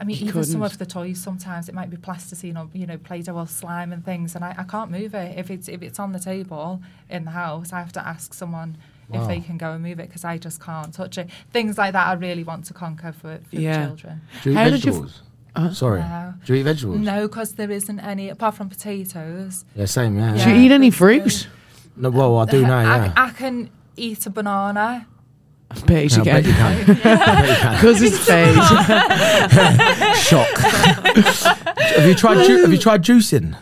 [0.00, 0.72] I mean, You even some couldn't.
[0.72, 1.20] of the toys.
[1.20, 4.54] Sometimes it might be plasticine or you know Play-Doh or slime and things, and I,
[4.58, 5.38] I can't move it.
[5.38, 8.76] If it's if it's on the table in the house, I have to ask someone
[9.12, 11.28] if they can go and move it because I just can't touch it.
[11.52, 13.80] Things like that, I really want to conquer for, for Yeah.
[13.82, 14.20] the children.
[14.42, 15.22] Do you eat How did you f- vegetables?
[15.54, 16.00] Uh, Sorry.
[16.00, 16.34] No.
[16.46, 16.98] Do you eat vegetables?
[16.98, 19.66] No, because there isn't any apart from potatoes.
[19.76, 20.16] Yeah, same.
[20.18, 20.32] Yeah.
[20.32, 20.48] Do yeah.
[20.54, 21.46] you eat any that's fruit?
[21.94, 22.80] No, well, I do now.
[22.80, 23.12] Yeah.
[23.14, 25.06] I, I can eat a banana.
[25.86, 26.84] Beige No, I bet you again.
[26.84, 26.86] can.
[26.86, 27.74] Bet you can.
[27.74, 28.56] Because it's beige.
[30.28, 30.58] Shock.
[31.78, 32.46] have you tried?
[32.46, 33.56] Ju- have you tried juicing?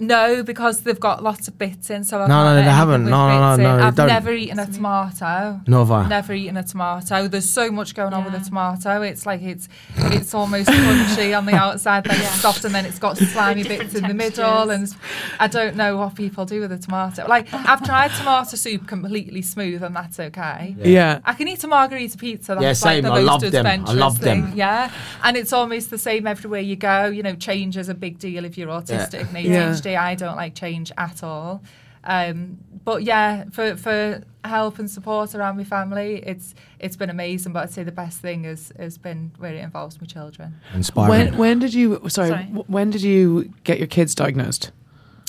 [0.00, 2.04] No, because they've got lots of bits in.
[2.04, 3.04] So I No, no, they haven't.
[3.04, 4.06] No, no, no, no, I've don't.
[4.06, 5.60] never eaten a tomato.
[5.66, 6.08] No, have I?
[6.08, 7.26] Never eaten a tomato.
[7.28, 9.02] There's so much going on with a tomato.
[9.02, 12.98] It's like it's it's almost crunchy on the outside, then it's soft, and then it's
[12.98, 14.70] got slimy Different bits in the middle.
[14.70, 14.94] And.
[15.40, 17.26] I don't know what people do with a tomato.
[17.28, 20.74] Like I've tried tomato soup completely smooth, and that's okay.
[20.78, 21.20] yeah.
[21.24, 22.54] I can eat a margarita pizza.
[22.54, 23.02] That's Yeah, like same.
[23.04, 23.66] the I love most them.
[23.66, 24.46] I adventurous love them.
[24.48, 24.90] thing, Yeah,
[25.24, 27.06] and it's almost the same everywhere you go.
[27.06, 29.68] You know, change is a big deal if you're autistic and Yeah.
[29.94, 29.98] ADHD.
[29.98, 31.62] I don't like change at all.
[32.04, 37.52] Um, but yeah, for for help and support around my family, it's it's been amazing.
[37.52, 40.60] But I'd say the best thing has has been where it involves my children.
[40.74, 41.08] Inspiring.
[41.10, 42.44] When when did you sorry, Sorry.
[42.44, 44.70] when did you get your kids diagnosed?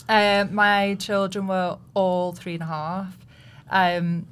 [0.07, 3.17] Um, my children were all three and a half.
[3.69, 4.25] Um,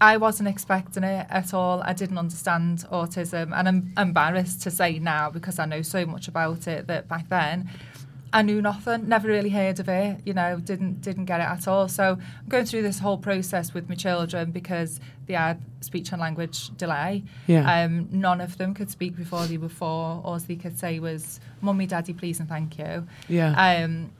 [0.00, 1.80] I wasn't expecting it at all.
[1.84, 6.26] I didn't understand autism, and I'm embarrassed to say now because I know so much
[6.26, 7.70] about it that back then
[8.34, 10.20] I knew nothing, never really heard of it.
[10.24, 11.88] You know, didn't didn't get it at all.
[11.88, 16.20] So I'm going through this whole process with my children because they had speech and
[16.20, 17.24] language delay.
[17.46, 17.84] Yeah.
[17.84, 20.22] Um, none of them could speak before they were four.
[20.24, 23.82] All they could say was "mummy, daddy, please, and thank you." Yeah.
[23.84, 24.12] Um,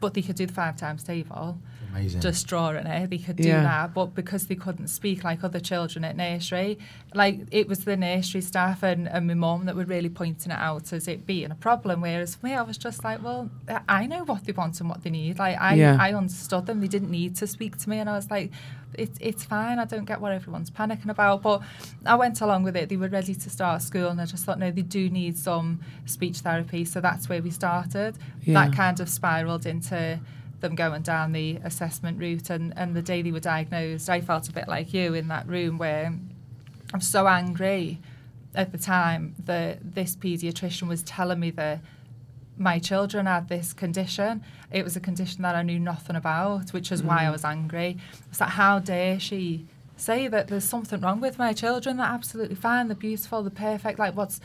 [0.00, 1.58] but they could do the five times table,
[1.92, 2.20] Amazing.
[2.20, 2.86] just drawing it.
[2.86, 3.06] Eh?
[3.06, 3.62] They could do Yeah.
[3.62, 6.78] that, but because they couldn't speak like other children at nursery,
[7.14, 10.58] like it was the nursery staff and, and my mum that were really pointing it
[10.58, 12.00] out as it being a problem.
[12.00, 13.50] Whereas for me, I was just like, well,
[13.88, 15.38] I know what they want and what they need.
[15.38, 15.96] Like I, Yeah.
[16.00, 16.80] I understood them.
[16.80, 18.50] They didn't need to speak to me, and I was like,
[18.94, 19.78] it's it's fine.
[19.78, 21.62] I don't get what everyone's panicking about, but
[22.04, 22.88] I went along with it.
[22.88, 25.80] They were ready to start school, and I just thought, no, they do need some
[26.06, 26.84] speech therapy.
[26.84, 28.16] So that's where we started.
[28.42, 28.54] Yeah.
[28.64, 30.18] That kind of spiraled into
[30.60, 32.50] them going down the assessment route.
[32.50, 35.46] And, and the day they were diagnosed, I felt a bit like you in that
[35.46, 36.12] room where
[36.92, 38.00] I'm so angry
[38.54, 41.80] at the time that this paediatrician was telling me that
[42.58, 44.44] my children had this condition.
[44.70, 47.32] It was a condition that I knew nothing about, which is why I mm.
[47.32, 47.96] was angry.
[48.28, 51.96] It's like, how dare she say that there's something wrong with my children?
[51.96, 52.88] They're absolutely fine.
[52.88, 53.42] They're beautiful.
[53.42, 53.98] They're perfect.
[53.98, 54.40] Like, what's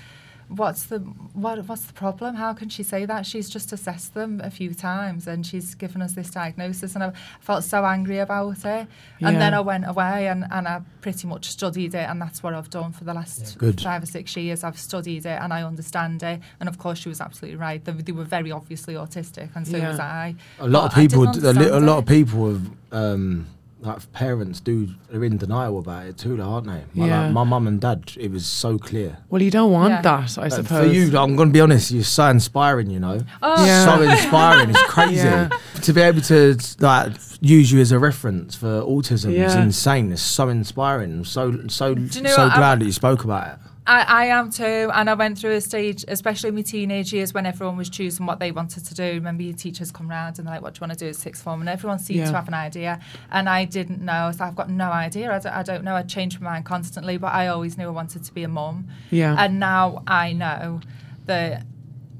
[0.48, 2.36] what's the what what's the problem?
[2.36, 3.26] How can she say that?
[3.26, 7.14] She's just assessed them a few times and she's given us this diagnosis, and I
[7.40, 8.88] felt so angry about it.
[9.22, 12.54] And then I went away and, and I pretty much studied it, and that's what
[12.54, 13.82] I've done for the last Good.
[13.82, 14.64] five or six years.
[14.64, 16.40] I've studied it and I understand it.
[16.60, 17.84] And of course, she was absolutely right.
[17.84, 19.90] They, they were very obviously autistic, and so Yeah.
[19.90, 20.36] was I.
[20.60, 21.26] a lot of But I people.
[21.32, 23.48] didn't A, li- a lot of people have um,
[23.86, 26.84] like parents do are in denial about it too, though, aren't they?
[26.94, 27.22] My, Yeah.
[27.26, 29.18] like, my mum and dad, it was so clear.
[29.30, 30.02] Well, you don't want Yeah.
[30.02, 30.68] that, I Uh, suppose.
[30.88, 33.20] For you, I'm going to be honest, you're so inspiring, you know.
[33.42, 33.86] Oh, Yeah.
[33.86, 35.16] So inspiring, it's crazy.
[35.16, 35.50] Yeah.
[35.84, 39.62] To be able to like use you as a reference for autism is Yeah.
[39.62, 40.12] insane.
[40.12, 41.12] It's so inspiring.
[41.20, 42.54] I'm so so you know so what?
[42.54, 43.56] I- glad that you spoke about it.
[43.88, 47.34] I, I am too, and I went through a stage, especially in my teenage years,
[47.36, 49.04] when everyone was choosing what they wanted to do.
[49.04, 51.16] Remember, your teachers come round and they're like, "What do you want to do at
[51.16, 52.30] sixth form?" And everyone seemed Yeah.
[52.32, 53.00] to have an idea,
[53.32, 54.32] and I didn't know.
[54.36, 55.32] So I've got no idea.
[55.36, 55.96] I don't, I don't know.
[55.96, 58.88] I changed my mind constantly, but I always knew I wanted to be a mum.
[59.12, 59.36] Yeah.
[59.38, 60.82] And now I know
[61.28, 61.64] that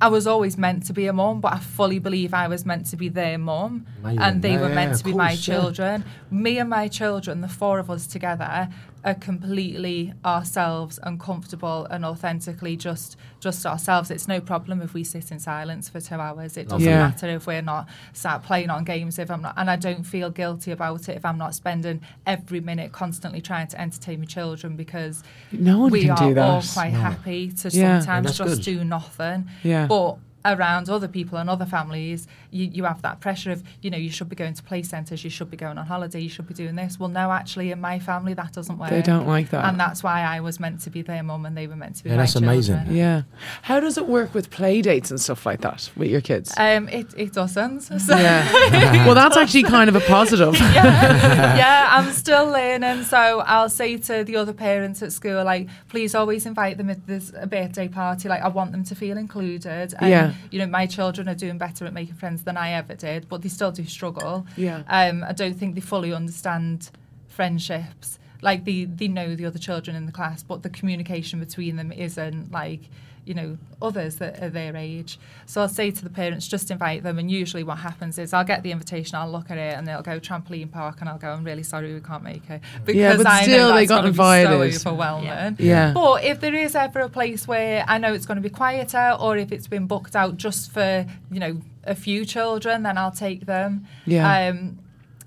[0.02, 2.86] I was always meant to be a mum, but I fully believe I was meant
[2.88, 5.56] to be their mum, and they Yeah, were meant of to be my course, yeah.
[5.56, 6.06] children.
[6.30, 8.68] Me and my children, the four of us together,
[9.06, 14.10] are completely ourselves and comfortable and authentically just just ourselves.
[14.10, 16.58] It's no problem if we sit in silence for two hours.
[16.58, 17.10] It doesn't Yeah.
[17.10, 19.20] matter if we're not sat playing on games.
[19.20, 22.60] If I'm not, and I don't feel guilty about it if I'm not spending every
[22.60, 26.50] minute constantly trying to entertain my children because no one we can are do that.
[26.50, 28.00] all quite happy to Yeah.
[28.00, 28.64] sometimes just good.
[28.64, 29.46] do nothing.
[29.62, 29.86] Yeah.
[29.86, 33.98] But around other people and other families, you, you have that pressure of, you know,
[33.98, 36.48] you should be going to play centres, you should be going on holiday, you should
[36.48, 37.00] be doing this.
[37.00, 38.90] Well, no, actually, in my family, that doesn't work.
[38.92, 39.66] They don't like that.
[39.66, 42.04] And that's why I was meant to be their mum and they were meant to
[42.04, 42.76] be Yeah, my that's amazing.
[42.78, 42.96] children.
[42.96, 43.22] yeah.
[43.64, 46.54] How does it work with play dates and stuff like that with your kids?
[46.58, 47.82] Um, it, it doesn't.
[47.82, 49.06] So, yeah.
[49.06, 50.54] well, that's actually kind of a positive.
[50.60, 53.04] yeah, yeah, I'm still learning.
[53.06, 57.06] So I'll say to the other parents at school, like, please always invite them at
[57.08, 58.30] this a birthday party.
[58.30, 59.94] Like, I want them to feel included.
[60.00, 60.34] And, Yeah.
[60.52, 63.42] you know, my children are doing better at making friends than I ever did, but
[63.42, 64.46] they still do struggle.
[64.58, 64.84] Yeah.
[64.88, 66.90] Um, I don't think they fully understand
[67.28, 68.20] friendships.
[68.46, 71.92] Like they, they know the other children in the class, but the communication between them
[71.92, 72.82] isn't like,
[73.26, 75.18] you know, others that are their age.
[75.48, 77.18] So I'll say to the parents, just invite them.
[77.18, 80.04] And usually what happens is I'll get the invitation, I'll look at it, and they'll
[80.04, 83.18] go trampoline park, and I'll go, I'm really sorry we can't make it because Yeah,
[83.18, 84.62] but I still know they got invited.
[84.62, 85.56] Be so overwhelming.
[85.58, 85.92] Yeah.
[85.94, 89.18] But if there is ever a place where I know it's going to be quieter,
[89.20, 93.12] or if it's been booked out just for you know a few children, then I'll
[93.28, 93.88] take them.
[94.06, 94.50] Yeah.
[94.50, 94.78] Um,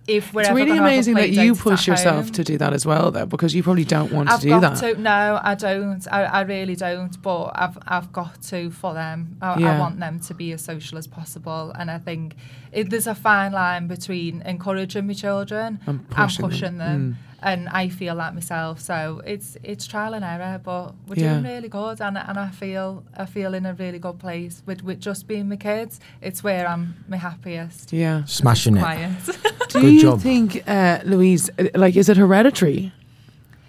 [0.08, 2.58] if we're It's really gonna have a amazing that you push yourself home, to do
[2.58, 4.94] that as well, though, because you probably don't want I've to do got that.
[4.96, 5.00] to.
[5.00, 6.04] No, I don't.
[6.10, 7.20] I, I really don't.
[7.22, 9.36] But I've I've got to for them.
[9.40, 9.76] I, Yeah.
[9.76, 12.34] I want them to be as social as possible, and I think
[12.72, 16.50] it, there's a fine line between encouraging my children And pushing them.
[16.50, 17.16] pushing them.
[17.20, 17.27] Mm.
[17.40, 21.68] And I feel that myself, so it's it's trial and error, but we're doing really
[21.68, 25.28] good, and and I feel I feel in a really good place with with just
[25.28, 26.00] being my kids.
[26.20, 27.92] It's where I'm my happiest.
[27.92, 28.24] Yeah.
[28.24, 28.80] Smashing it.
[28.80, 29.12] Quiet.
[29.68, 30.20] Do Good you job.
[30.20, 32.90] think, uh, Louise, uh, like, is it hereditary?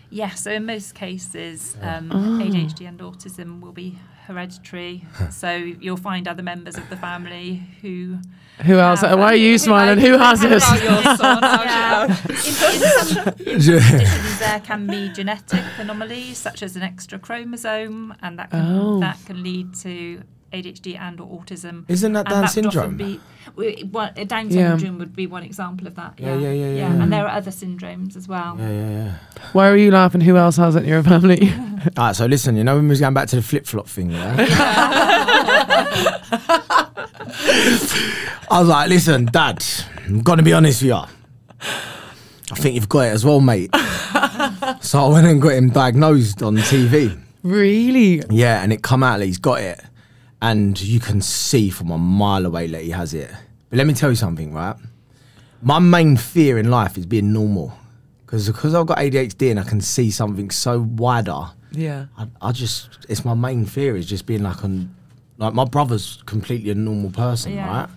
[0.10, 2.40] Yeah, so in most cases, um, Oh.
[2.44, 5.06] ADHD and autism will be hereditary.
[5.30, 8.18] so you'll find other members of the family who.
[8.66, 9.02] Who else?
[9.02, 10.00] have- Why are you smiling?
[10.00, 10.58] Who has How it?
[10.64, 11.44] about your son?
[11.44, 12.08] How's Yeah.
[12.08, 18.14] your- in, in some conditions, there can be genetic anomalies such as an extra chromosome,
[18.22, 19.00] and that can Oh.
[19.00, 21.86] that can lead to ADHD and or autism.
[21.88, 22.98] Isn't that Down that would often syndrome?
[22.98, 23.20] Be,
[23.56, 24.72] we- one- uh, Down Yeah.
[24.78, 26.16] syndrome would be one example of that.
[26.18, 27.02] Yeah, Yeah, yeah, yeah, yeah.
[27.04, 28.56] And there are other syndromes as well.
[28.60, 29.14] Yeah, yeah, yeah.
[29.54, 30.22] Why are you laughing?
[30.22, 31.54] Who else has it in your family?
[31.98, 33.88] All right, so listen, you know when we was going back to the flip flop
[33.88, 34.36] thing, yeah?
[38.52, 39.64] I was like, listen, Dad,
[40.06, 40.96] I'm gonna be honest with you.
[42.52, 43.70] I think you've got it as well, mate.
[44.82, 47.20] so I went and got him diagnosed on TV.
[47.44, 48.22] really?
[48.30, 49.80] Yeah, and it come out that he's got it,
[50.42, 53.32] and you can see from a mile away that he has it.
[53.70, 54.76] But let me tell you something, right?
[55.62, 57.74] My main fear in life is being normal,
[58.26, 61.52] because because I've got ADHD and I can see something so wider.
[61.72, 62.08] Yeah.
[62.18, 64.96] I, I just it's my main fear is just being like on
[65.40, 67.68] like my brother's completely a normal person, Yeah.
[67.68, 67.90] right?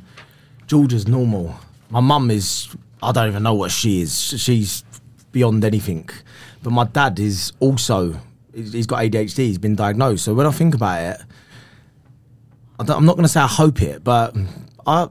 [0.67, 1.55] Georgia's normal.
[1.91, 4.17] My mum is I don't even know what she is.
[4.41, 4.85] She's
[5.33, 6.09] beyond anything.
[6.63, 8.17] But my dad is also
[8.55, 9.39] he's he's got ADHD.
[9.39, 10.25] He's been diagnosed.
[10.25, 11.21] So when I think about it,
[12.81, 14.35] I don't, I'm not going to say I hope it, but
[14.87, 15.09] I,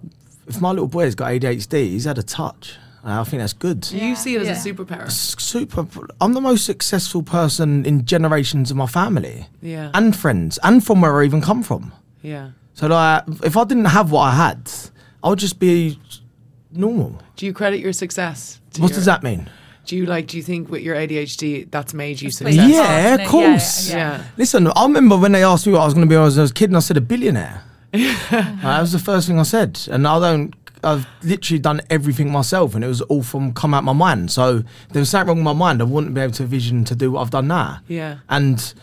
[0.47, 2.77] if my little boy has got ADHD, he's had a touch.
[3.03, 3.81] And I think that's good.
[3.81, 4.71] Do you see it as Yeah.
[4.71, 5.05] a superpower?
[5.07, 5.87] S- Super.
[6.19, 9.89] I'm the most successful person in generations of my family Yeah.
[9.93, 11.91] and friends, and from where I even come from.
[12.21, 12.51] Yeah.
[12.73, 14.71] So like, if I didn't have what I had,
[15.23, 15.99] I would just be
[16.71, 17.21] normal.
[17.35, 18.59] Do you credit your success?
[18.73, 19.49] to What your- does that mean?
[19.85, 20.27] Do you like?
[20.27, 22.69] Do you think with your ADHD that's made you It's successful?
[22.69, 23.89] Yeah, of course.
[23.89, 24.17] Yeah, yeah.
[24.17, 24.23] Yeah.
[24.37, 26.25] Listen, I remember when they asked me what I was going to be when I
[26.25, 27.63] was a kid, and I said a billionaire.
[27.93, 30.53] Uh, that was the first thing I said, and I don't.
[30.83, 34.31] I've literally done everything myself, and it was all from come out my mind.
[34.31, 36.85] So if there was something wrong with my mind, I wouldn't be able to vision
[36.85, 37.79] to do what I've done now.
[37.87, 38.19] Yeah.
[38.29, 38.73] And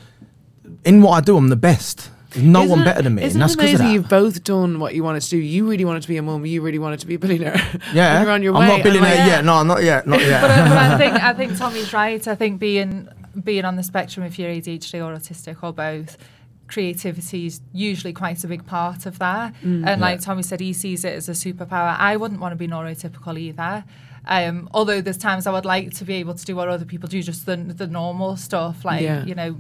[0.85, 2.11] in what I do, I'm the best.
[2.31, 3.87] There's no Isn't one better than me, Isn't and that's it because amazing?
[3.87, 3.93] that.
[3.95, 5.38] You've both done what you wanted to do.
[5.38, 6.45] You really wanted to be a mum.
[6.45, 7.57] You really wanted to be a billionaire.
[7.95, 8.67] Yeah, you're on your I'm way.
[8.69, 9.45] not and billionaire like- yet.
[9.45, 10.07] No, not yet.
[10.07, 10.43] Not yet.
[10.43, 12.29] but, uh, but I think I think Tommy's right.
[12.29, 13.09] I think being
[13.43, 16.19] being on the spectrum if you're ADHD or autistic or both,
[16.67, 19.55] creativity is usually quite a big part of that.
[19.62, 21.97] And like Tommy said, he sees it as a superpower.
[21.99, 23.85] I wouldn't want to be neurotypical either.
[24.27, 27.09] Um, although there's times I would like to be able to do what other people
[27.09, 29.25] do, just the the normal stuff, like Yeah.
[29.25, 29.57] you know.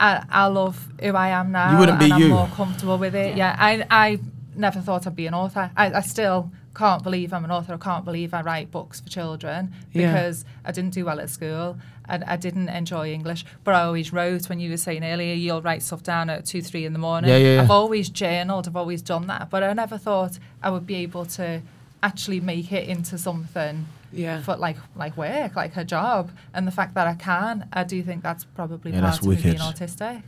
[0.00, 1.72] I, I love who I am now.
[1.72, 2.28] You wouldn't be and I'm you.
[2.28, 3.36] more comfortable with it.
[3.36, 4.18] Yeah, I I
[4.56, 5.70] never thought I'd be an author.
[5.76, 7.74] I, I still can't believe I'm an author.
[7.74, 10.12] I can't believe I write books for children Yeah.
[10.12, 11.76] because I didn't do well at school
[12.08, 13.44] and I didn't enjoy English.
[13.64, 14.48] But I always wrote.
[14.48, 17.30] When you were saying earlier, you'll write stuff down at two, three in the morning.
[17.30, 17.62] Yeah, yeah, yeah.
[17.62, 18.66] I've always journaled.
[18.66, 19.50] I've always done that.
[19.50, 21.60] But I never thought I would be able to
[22.02, 24.42] actually make it into something Yeah.
[24.42, 26.30] for like like work, like her job.
[26.54, 29.30] And the fact that I can, I do think that's probably Yeah, part that's of
[29.30, 30.22] me being autistic.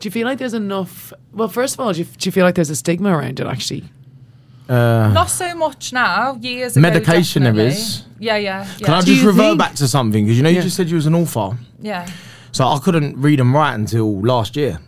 [0.00, 1.12] Do you feel like there's enough?
[1.32, 3.46] Well, first of all, do you, do you feel like there's a stigma around it?
[3.46, 3.84] Actually,
[4.68, 6.34] Uh, Not so much now.
[6.40, 8.04] Years ago, Medication there definitely.
[8.18, 8.84] Yeah, yeah, yeah.
[8.86, 10.24] Can I Do just revert think- back to something?
[10.24, 11.56] Because you know, you just said you was an author.
[11.80, 12.08] yeah.
[12.52, 14.78] So I couldn't read and write until last year.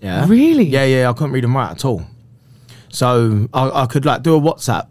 [0.00, 0.26] Yeah.
[0.28, 0.64] Really?
[0.64, 1.08] Yeah, yeah.
[1.08, 2.02] I couldn't read and write at all.
[2.88, 4.88] So I, I could like do a WhatsApp,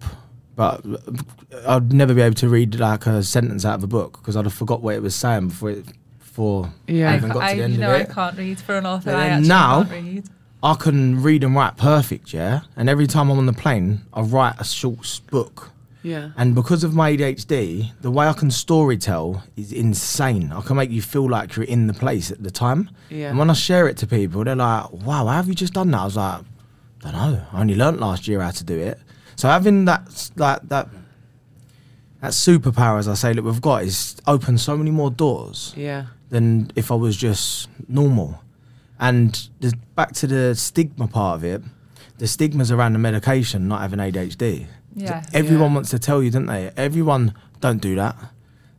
[0.55, 4.13] but uh, I'd never be able to read like a sentence out of a book
[4.19, 5.85] because I'd have forgot what it was saying before it
[6.19, 7.09] before Yeah.
[7.09, 8.09] I I, even got I, to the you end know, of I it.
[8.09, 9.05] can't read for an author.
[9.11, 10.23] But I actually now- can't read.
[10.63, 12.61] I can read and write perfect, yeah.
[12.75, 15.71] And every time I'm on the plane, I write a short book.
[16.03, 16.29] yeah.
[16.37, 20.51] And because of my ADHD, the way I can story tell is insane.
[20.53, 22.91] I can make you feel like you're in the place at the time.
[23.09, 23.29] Yeah.
[23.29, 25.89] And when I share it to people, they're like, wow, how have you just done
[25.91, 26.01] that?
[26.01, 26.41] I was like,
[27.01, 27.41] don't know.
[27.53, 28.99] I only learnt last year how to do it.
[29.41, 30.87] So having that, like, that,
[32.21, 36.05] that superpower, as I say, that we've got is opened so many more doors Yeah.
[36.29, 38.39] than if I was just normal.
[38.99, 41.63] And the, back to the stigma part of it,
[42.19, 44.67] the stigma's around the medication, not having ADHD.
[44.93, 45.23] Yeah.
[45.33, 45.75] Everyone Yeah.
[45.77, 46.69] wants to tell you, don't they?
[46.77, 48.15] Everyone, don't do that.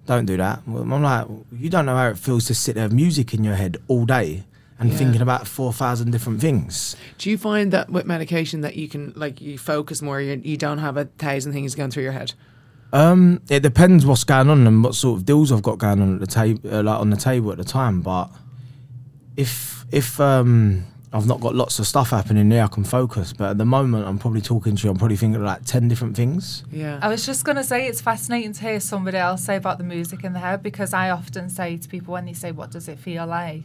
[0.06, 0.62] Don't do that.
[0.64, 1.26] Well, I'm like,
[1.58, 4.04] you don't know how it feels to sit there with music in your head all
[4.06, 4.44] day
[4.82, 4.98] and Yeah.
[4.98, 6.96] thinking about 4,000 different things.
[7.18, 10.20] Do you find that with medication that you can like you focus more?
[10.20, 12.34] You, you don't have a thousand things going through your head.
[12.92, 16.14] Um, it depends what's going on and what sort of deals I've got going on
[16.14, 18.02] at the table, uh, like on the table at the time.
[18.02, 18.28] But
[19.36, 23.34] if if um I've not got lots of stuff happening there, I can focus.
[23.34, 24.90] But at the moment, I'm probably talking to you.
[24.90, 26.64] I'm probably thinking of like ten different things.
[26.72, 26.98] Yeah.
[27.02, 29.84] I was just going to say it's fascinating to hear somebody else say about the
[29.84, 32.88] music in the head because I often say to people when they say, What does
[32.88, 33.62] it feel like?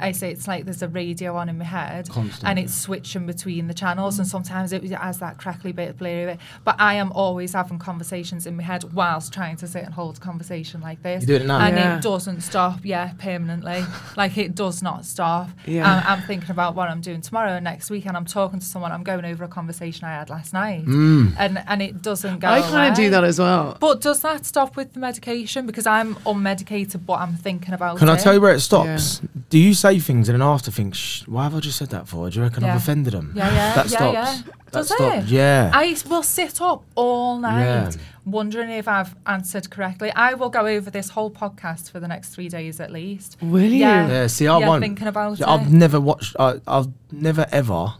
[0.00, 2.48] I say it's like there's a radio on in my head Constantly.
[2.48, 6.26] and it's switching between the channels, and sometimes it has that crackly bit of blurry
[6.26, 6.38] bit.
[6.64, 10.16] But I am always having conversations in my head whilst trying to sit and hold
[10.18, 11.22] a conversation like this.
[11.22, 11.58] You do it now?
[11.60, 11.96] And Yeah.
[11.96, 13.84] it doesn't stop, yeah, permanently.
[14.16, 15.50] like it does not stop.
[15.66, 15.86] Yeah.
[16.06, 18.66] I'm, I'm thinking about what I'm doing tomorrow and next week, and I'm talking to
[18.66, 20.84] someone, I'm going over a conversation I had last night.
[20.86, 21.34] Mm.
[21.38, 23.76] And, and it doesn't go I kind of do that as well.
[23.80, 25.66] But does that stop with the medication?
[25.66, 29.20] Because I'm unmedicated, but I'm thinking about Can I tell you where it stops?
[29.50, 32.06] Do you say things and then after think, Shh, why have I just said that
[32.08, 32.30] for?
[32.30, 32.70] Do you reckon Yeah.
[32.74, 33.32] I've offended them?
[33.34, 34.14] Yeah, yeah, That yeah, stops.
[34.14, 34.52] yeah.
[34.66, 35.16] That Does stops.
[35.16, 35.24] it?
[35.30, 35.70] Yeah.
[35.74, 37.90] I will sit up all night Yeah.
[38.24, 40.12] wondering if I've answered correctly.
[40.14, 43.38] I will go over this whole podcast for the next three days at least.
[43.42, 43.78] Will you?
[43.78, 44.08] Yeah.
[44.08, 44.26] yeah.
[44.28, 44.82] See, I yeah, won't.
[44.82, 45.70] thinking about I've it.
[45.72, 46.36] never watched.
[46.38, 47.94] I, I've never ever,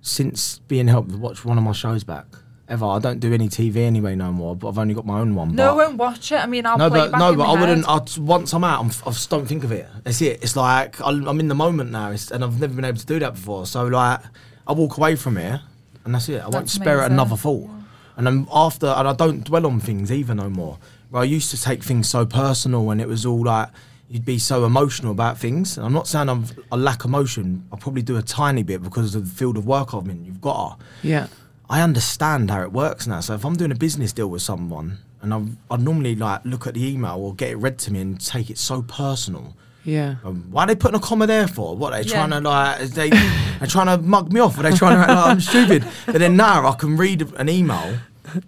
[0.00, 2.26] since being helped, watched one of my shows back.
[2.68, 2.84] Ever.
[2.84, 4.56] I don't do any TV anyway no more.
[4.56, 5.54] But I've only got my own one.
[5.54, 6.36] No, I won't watch it.
[6.36, 7.88] I mean, I'll no, play but it back no, in but my I wouldn't.
[7.88, 9.86] I'd, once I'm out, I'm, f- I just don't think of it.
[10.02, 10.42] That's it.
[10.42, 13.06] It's like I'm, I'm in the moment now, it's, and I've never been able to
[13.06, 13.66] do that before.
[13.66, 14.20] So like,
[14.66, 15.62] I walk away from here,
[16.04, 16.40] and that's it.
[16.40, 17.12] I won't That's spare it amazing.
[17.12, 17.70] another thought.
[18.16, 20.78] And then after, and I don't dwell on things either no more.
[21.10, 23.68] Where I used to take things so personal, and it was all like
[24.08, 25.76] you'd be so emotional about things.
[25.76, 27.66] And I'm not saying I'm, I lack emotion.
[27.72, 30.24] I probably do a tiny bit because of the field of work I'm in.
[30.24, 30.84] You've got to.
[31.06, 31.26] Yeah.
[31.68, 33.20] I understand how it works now.
[33.20, 36.66] So if I'm doing a business deal with someone, and I've, I'd normally like look
[36.66, 39.56] at the email or get it read to me and take it so personal.
[39.84, 40.16] Yeah.
[40.24, 41.76] Um, why are they putting a comma there for?
[41.76, 42.26] What are they Yeah.
[42.26, 42.80] trying to like?
[42.80, 44.58] Is they they trying to mug me off?
[44.58, 45.84] Are they trying to act like I'm stupid?
[46.06, 47.98] But then now I can read an email,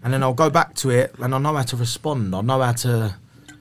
[0.02, 2.34] and then I'll go back to it, and I know how to respond.
[2.34, 3.14] I know how to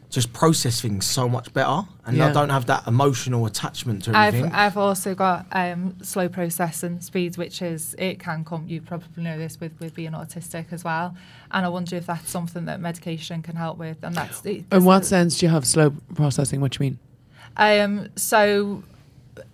[0.10, 2.28] just process things so much better, and Yeah.
[2.28, 4.42] I don't have that emotional attachment to I've.
[4.54, 8.66] I've also got um, slow processing speed, which is it can come.
[8.68, 11.16] You probably know this with with being autistic as well.
[11.52, 13.98] And I wonder if that's something that medication can help with.
[14.02, 16.62] And that's it, In what sense do you have slow processing?
[16.62, 17.00] What do you mean?
[17.58, 18.84] Um, so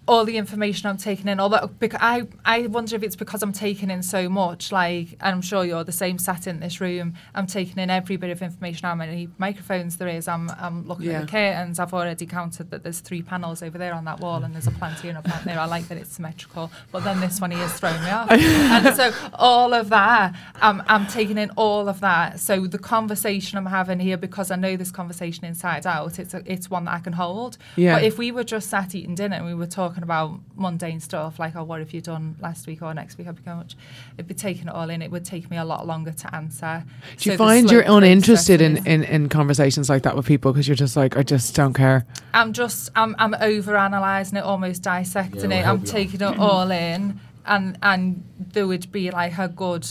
[0.06, 3.54] all the information I'm taking in, although because I, I wonder if it's because I'm
[3.54, 7.14] taking in so much, like, and I'm sure you're the same sat in this room,
[7.34, 11.06] I'm taking in every bit of information, how many microphones there is, I'm, I'm looking
[11.06, 11.20] Yeah.
[11.20, 14.44] at the curtains, I've already counted that there's three panels over there on that wall
[14.44, 17.22] and there's a planter and a plant there, I like that it's symmetrical, but then
[17.22, 18.30] this one here is throwing me off.
[18.32, 23.58] and so all of that, I'm, I'm taking in all of that, so the conversation
[23.58, 26.94] I'm having here, because I know this conversation inside out, it's, a, it's one that
[26.96, 27.58] I can hold.
[27.78, 27.96] Yeah.
[27.96, 31.38] But if we were just sat eating dinner and we were talking about mundane stuff
[31.38, 33.28] like, oh, what have you done last week or next week?
[33.28, 33.76] I'd be going, much.
[34.18, 35.04] It'd be taking it all in.
[35.04, 36.84] It would take me a lot longer to answer.
[36.86, 40.52] Do you So the find you're uninterested in, in, in conversations like that with people
[40.54, 42.06] because you're just like, I just don't care?
[42.34, 45.60] I'm just, I'm, I'm over analysing it, almost dissecting Yeah, it.
[45.60, 45.88] I'm help you.
[45.88, 49.86] taking it all in, and and there would be like a good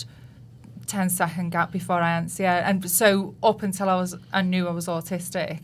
[0.86, 2.44] 10 second gap before I answer.
[2.44, 5.60] And so up until I was, I knew I was autistic.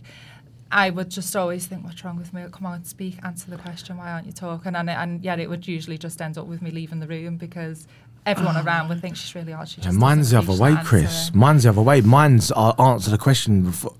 [0.70, 2.44] I would just always think, what's wrong with me?
[2.52, 3.96] Come on, speak, answer the question.
[3.96, 4.74] Why aren't you talking?
[4.74, 7.86] And and yet it would usually just end up with me leaving the room because
[8.26, 9.68] everyone around would think she's really odd.
[9.68, 11.28] She Yeah, just mine's the other way, Chris.
[11.28, 11.36] answer.
[11.38, 12.00] Mine's the other way.
[12.02, 13.94] Mine's uh, answer the question before.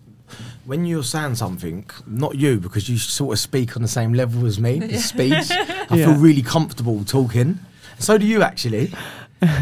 [0.67, 4.45] When you're saying something, not you, because you sort of speak on the same level
[4.45, 5.33] as me, the speed.
[5.33, 6.07] I Yeah.
[6.07, 7.61] feel really comfortable talking.
[7.99, 8.93] So do you actually.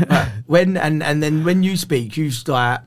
[0.09, 2.81] But when and and then when you speak, you start,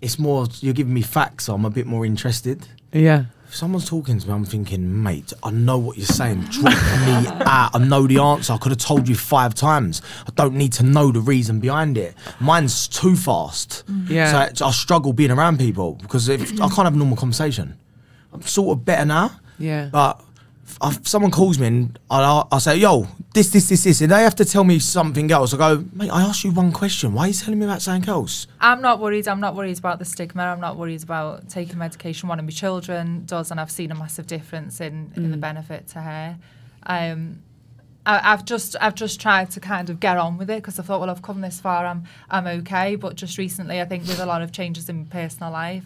[0.00, 2.66] it's more you're giving me facts, so I'm a bit more interested.
[2.92, 3.26] Yeah.
[3.48, 6.40] If someone's talking to me, I'm thinking, mate, I know what you're saying.
[6.50, 7.74] Drop me out.
[7.74, 8.52] I know the answer.
[8.52, 10.02] I could have told you five times.
[10.26, 12.14] I don't need to know the reason behind it.
[12.40, 13.84] Mine's too fast.
[13.88, 14.08] Mm.
[14.10, 14.30] Yeah.
[14.32, 17.76] So it's- I struggle being around people because if I can't have a normal conversation.
[18.32, 19.30] I'm sort of better now.
[19.58, 19.88] Yeah.
[19.90, 20.20] But
[20.66, 24.10] if, if someone calls me and I'll, I'll say, yo, this, this, this, this, and
[24.10, 27.12] they have to tell me something else, I go, mate, I asked you one question.
[27.12, 28.46] Why are you telling me about something else?
[28.60, 29.28] I'm not worried.
[29.28, 30.42] I'm not worried about the stigma.
[30.42, 32.28] I'm not worried about taking medication.
[32.28, 35.86] One of my children does, and I've seen a massive difference in, in the benefit
[35.88, 36.38] to her.
[36.84, 37.42] Um,
[38.04, 40.82] I, I've just I've just tried to kind of get on with it because I
[40.82, 41.84] thought, well, I've come this far.
[41.84, 42.94] I'm I'm okay.
[42.94, 45.84] But just recently, I think with a lot of changes in personal life,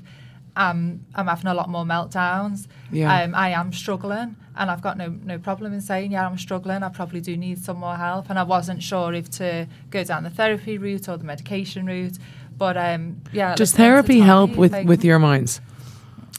[0.61, 2.66] um, I'm having a lot more meltdowns.
[2.92, 3.22] Yeah.
[3.22, 6.82] Um, I am struggling, and I've got no no problem in saying, yeah, I'm struggling.
[6.82, 10.22] I probably do need some more help, and I wasn't sure if to go down
[10.24, 12.18] the therapy route or the medication route.
[12.58, 15.62] But um, yeah, Does therapy help with, like, with your minds?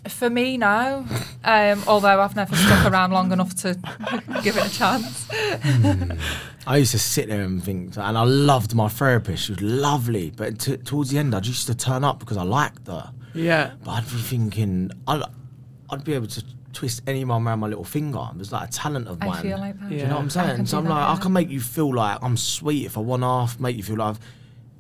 [0.08, 1.06] For me now,
[1.44, 3.78] um, although I've never stuck around long enough to
[4.44, 5.28] give it a chance.
[6.68, 9.46] I used to sit there and think, and I loved my therapist.
[9.46, 12.38] She was lovely, but t- towards the end, I just used to turn up because
[12.38, 13.14] I liked her.
[13.34, 13.72] Yeah.
[13.84, 15.22] But I'd be thinking, I'd,
[15.90, 16.44] I'd be able to
[16.74, 18.28] twist anyone around my little finger.
[18.36, 19.30] There's like a talent of mine.
[19.30, 19.42] I mine.
[19.44, 19.90] feel like that.
[19.90, 20.66] Do you know what I'm saying?
[20.66, 23.24] So I'm that, like, I can make you feel like I'm sweet if I want
[23.24, 24.20] to, make you feel like I've,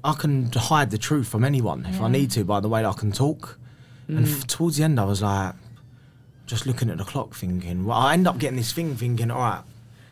[0.03, 2.93] I can hide the truth from anyone if I need to by the way I
[2.93, 3.59] can talk.
[4.17, 5.55] And f- towards the end, I was like,
[6.45, 9.39] just looking at the clock, thinking, well, I end up getting this thing, thinking, all
[9.39, 9.63] right,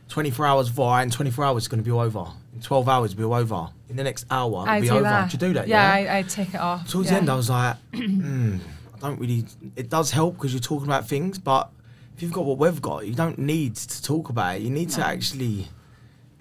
[0.09, 2.25] 24 hours before, in 24 hours, is going to be over.
[2.53, 3.69] In 12 hours, it'll be over.
[3.89, 5.01] In the next hour, it'll I be over.
[5.03, 5.29] that.
[5.29, 5.67] Do you do that?
[5.67, 6.89] Yeah, I, I take it off.
[6.89, 7.15] Towards yeah.
[7.15, 8.59] the end, I was like, mm,
[8.95, 9.45] I don't really.
[9.75, 11.69] It does help because you're talking about things, but
[12.15, 14.61] if you've got what we've got, you don't need to talk about it.
[14.61, 15.67] You need to actually,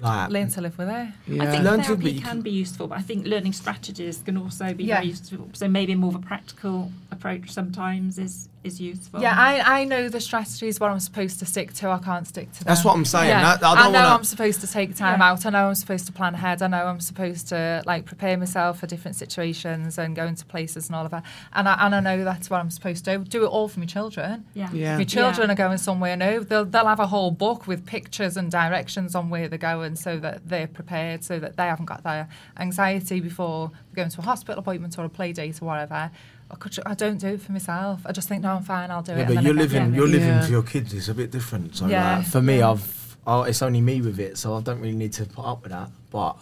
[0.01, 1.09] like, learn to live with it.
[1.27, 1.43] Yeah.
[1.43, 3.53] I think Learn to therapy be- you can can- be useful, but I think learning
[3.53, 4.97] strategies can also be Yeah.
[4.97, 5.49] very useful.
[5.53, 9.21] So maybe more of a practical approach sometimes is is useful.
[9.23, 11.91] Yeah, I, I know the strategies, what I'm supposed to stick to.
[11.91, 12.65] I can't stick to them.
[12.75, 13.29] That's what I'm saying.
[13.29, 13.47] Yeah.
[13.63, 15.31] I- I don't know wanna- I'm supposed to take time Yeah.
[15.31, 15.47] out.
[15.47, 16.61] I know I'm supposed to plan ahead.
[16.61, 20.89] I know I'm supposed to like prepare myself for different situations and go into places
[20.89, 21.23] and all of that.
[21.53, 23.25] And I, and I know that's what I'm supposed to do.
[23.25, 24.45] Do it all for my children.
[24.55, 24.97] yeah, Yeah.
[24.99, 25.53] My children Yeah.
[25.53, 26.41] are going somewhere new.
[26.45, 30.19] They'll, they'll have a whole book with pictures and directions on where they're going so
[30.19, 32.29] that they're prepared, so that they haven't got their
[32.59, 36.11] anxiety before going to a hospital appointment or a play date or whatever.
[36.51, 38.01] I, could, I don't do it for myself.
[38.07, 39.17] I just think, no, I'm fine, I'll do it.
[39.17, 40.45] yeah, and but then you're get living, you're living Yeah.
[40.45, 40.95] for your kids.
[40.95, 41.77] It's a bit different.
[41.77, 42.19] So Yeah.
[42.19, 45.13] like, for me, I've, oh, it's only me with it, so I don't really need
[45.15, 45.91] to put up with that.
[46.11, 46.37] But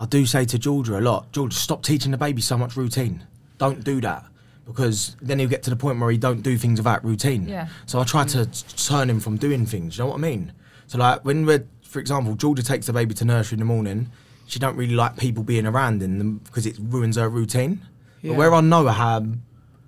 [0.00, 3.24] I do say to Georgia a lot, Georgia, stop teaching the baby so much routine.
[3.58, 4.24] Don't do that.
[4.66, 7.48] Because then he'll get to the point where he don't do things without routine.
[7.48, 7.68] Yeah.
[7.86, 9.96] So I try to turn him from doing things.
[9.96, 10.52] You know what I mean?
[10.88, 14.10] So like when we're, for example, Georgia takes the baby to nursery in the morning.
[14.48, 17.80] She don't really like people being around in them because it ruins her routine.
[18.22, 18.30] Yeah.
[18.32, 19.24] But where I know how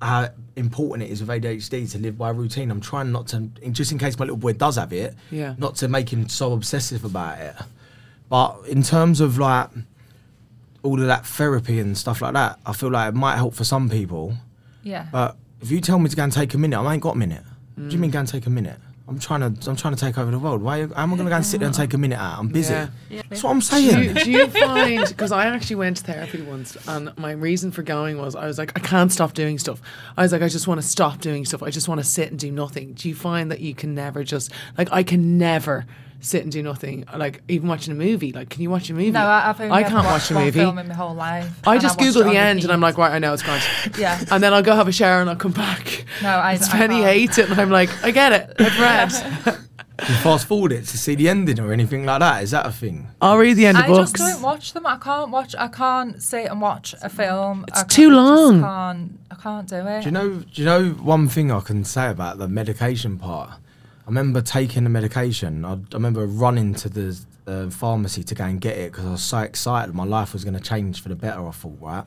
[0.01, 3.49] how important it is with ADHD to live by a routine, I'm trying not to,
[3.63, 5.55] in- just in case my little boy does have it, Yeah.
[5.59, 7.55] not to make him so obsessive about it.
[8.29, 9.71] But in terms of like
[10.85, 13.65] all of that therapy and stuff like that, I feel like it might help for
[13.65, 14.35] some people.
[14.85, 15.07] Yeah.
[15.11, 17.19] But if you tell me to go and take a minute, I ain't got a
[17.19, 17.43] minute.
[17.75, 17.91] What Mm.
[17.91, 18.79] do you mean go and take a minute?
[19.09, 20.61] I'm trying to I'm trying to take over the world.
[20.63, 22.39] Why am I going to go and sit there and take a minute out?
[22.39, 22.75] I'm busy.
[22.75, 22.89] Yeah.
[23.09, 23.23] Yeah.
[23.31, 24.15] That's what I'm Do saying.
[24.15, 28.19] do you find because I actually went to therapy once and my reason for going
[28.19, 29.81] was I was like I can't stop doing stuff.
[30.17, 31.63] I was like I just want to stop doing stuff.
[31.63, 32.93] I just want to sit and do nothing.
[32.93, 35.87] Do you find that you can never just like I can never
[36.21, 37.05] sit and do nothing.
[37.17, 38.33] Like even watching a movie.
[38.33, 39.11] Like, can you watch a movie?
[39.11, 40.51] No, I, I've only I can't watch a movie.
[40.53, 41.49] film in my whole life.
[41.67, 43.61] I just watched Google the end and I'm like, right, I know it's gone.
[43.99, 44.21] Yeah.
[44.31, 46.05] And then I'll go have a shower and I'll come back.
[46.23, 47.07] No, I- It's I Penny can't.
[47.07, 48.57] hates it and I'm like, I get it.
[48.61, 49.59] I've read.
[50.01, 52.45] You fast forward it to see the ending or anything like that.
[52.45, 53.09] Is that a thing?
[53.21, 54.13] I'll read the end of I books.
[54.13, 54.87] just don't watch them.
[54.87, 55.57] I can't watch.
[55.59, 57.65] I can't sit and watch a film.
[57.67, 58.53] It's I can't- too I long.
[58.61, 59.19] Just can't.
[59.33, 60.01] I can't do it.
[60.03, 60.29] Do you know?
[60.39, 63.51] Do you know one thing I can say about the medication part?
[64.09, 65.67] I remember taking the medication.
[65.67, 69.11] I, I remember running to the uh, pharmacy to go and get it because I
[69.11, 69.95] was so excited.
[69.95, 71.47] My life was going to change for the better.
[71.47, 72.05] I thought, right?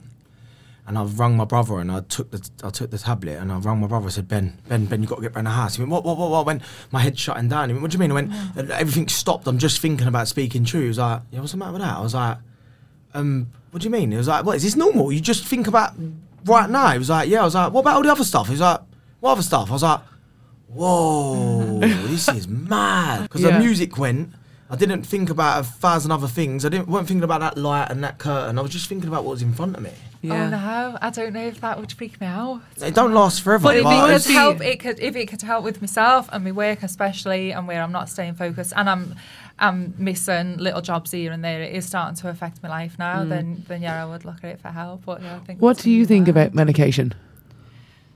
[0.88, 3.60] And I rung my brother and I took the I took the tablet and I
[3.60, 4.08] rung my brother.
[4.08, 5.76] I said, Ben, Ben, Ben, you got to get round the house.
[5.76, 6.44] He went, what, what, what, what?
[6.48, 7.70] Went, my head shutting down.
[7.70, 8.10] He went, what do you mean?
[8.10, 9.46] I went, "Uh, everything stopped.
[9.46, 10.82] I'm just thinking about speaking true.
[10.82, 11.98] He was like, yeah, what's the matter with that?
[11.98, 12.40] I was like,
[13.14, 14.10] um, what do you mean?
[14.10, 15.12] He was like, what, is this normal?
[15.12, 15.94] You just think about
[16.46, 16.94] right now?
[16.94, 17.42] He was like, yeah.
[17.42, 18.48] I was like, what about all the other stuff?
[18.48, 18.80] He was like,
[19.20, 19.70] what other stuff?
[19.70, 20.00] I was like,
[20.74, 23.24] whoa, this is mad.
[23.24, 23.52] Because Yeah.
[23.52, 24.34] the music went.
[24.70, 26.64] I didn't think about a thousand other things.
[26.64, 28.58] I didn't weren't thinking about that light and that curtain.
[28.58, 29.92] I was just thinking about what was in front of me.
[30.22, 30.46] yeah.
[30.46, 32.62] Oh no, I don't know if that would freak me out.
[32.82, 33.64] It don't last forever.
[33.64, 36.30] But if like, it it's- could help, it could if it could help with myself
[36.32, 39.16] and my work especially, and where I'm not staying focused, and I'm
[39.60, 41.62] I'm missing little jobs here and there.
[41.62, 43.24] It is starting to affect my life now.
[43.26, 43.30] Mm.
[43.30, 45.04] Then then yeah, I would look at it for help.
[45.06, 45.62] But yeah, I think.
[45.62, 46.32] What that's do you really think bad.
[46.32, 47.14] about medication?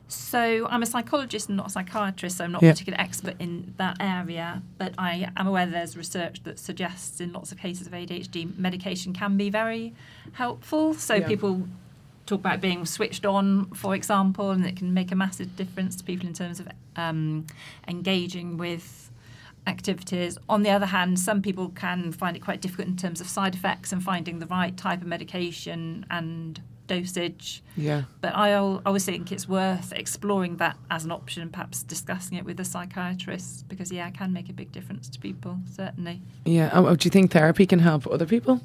[0.07, 2.69] So I'm a psychologist and not a psychiatrist, so I'm not Yeah.
[2.69, 4.61] a particular expert in that area.
[4.77, 9.13] But I am aware there's research that suggests in lots of cases of ADHD, medication
[9.13, 9.93] can be very
[10.33, 10.93] helpful.
[10.93, 11.27] So Yeah.
[11.27, 11.67] people
[12.25, 16.03] talk about being switched on, for example, and it can make a massive difference to
[16.03, 17.45] people in terms of um,
[17.87, 19.11] engaging with
[19.67, 20.37] activities.
[20.47, 23.55] On the other hand, some people can find it quite difficult in terms of side
[23.55, 27.61] effects and finding the right type of medication and dosage.
[27.75, 28.03] Yeah.
[28.21, 32.45] But I always think it's worth exploring that as an option and perhaps discussing it
[32.45, 36.21] with a psychiatrist because, yeah, it can make a big difference to people, certainly.
[36.45, 36.69] Yeah.
[36.73, 38.61] Oh, oh, do you think therapy can help other people?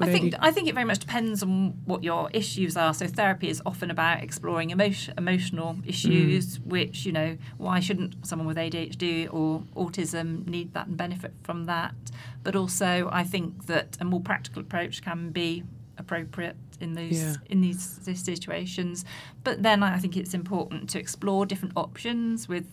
[0.00, 2.94] I think I think it very much depends on what your issues are.
[2.94, 6.66] So therapy is often about exploring emotion, emotional issues, mm.
[6.66, 11.64] which you know why shouldn't someone with ADHD or autism need that and benefit from
[11.64, 11.94] that?
[12.44, 15.64] But also, I think that a more practical approach can be
[15.96, 17.34] appropriate in those Yeah.
[17.48, 19.04] in these, these situations.
[19.44, 22.66] But then I think it's important to explore different options with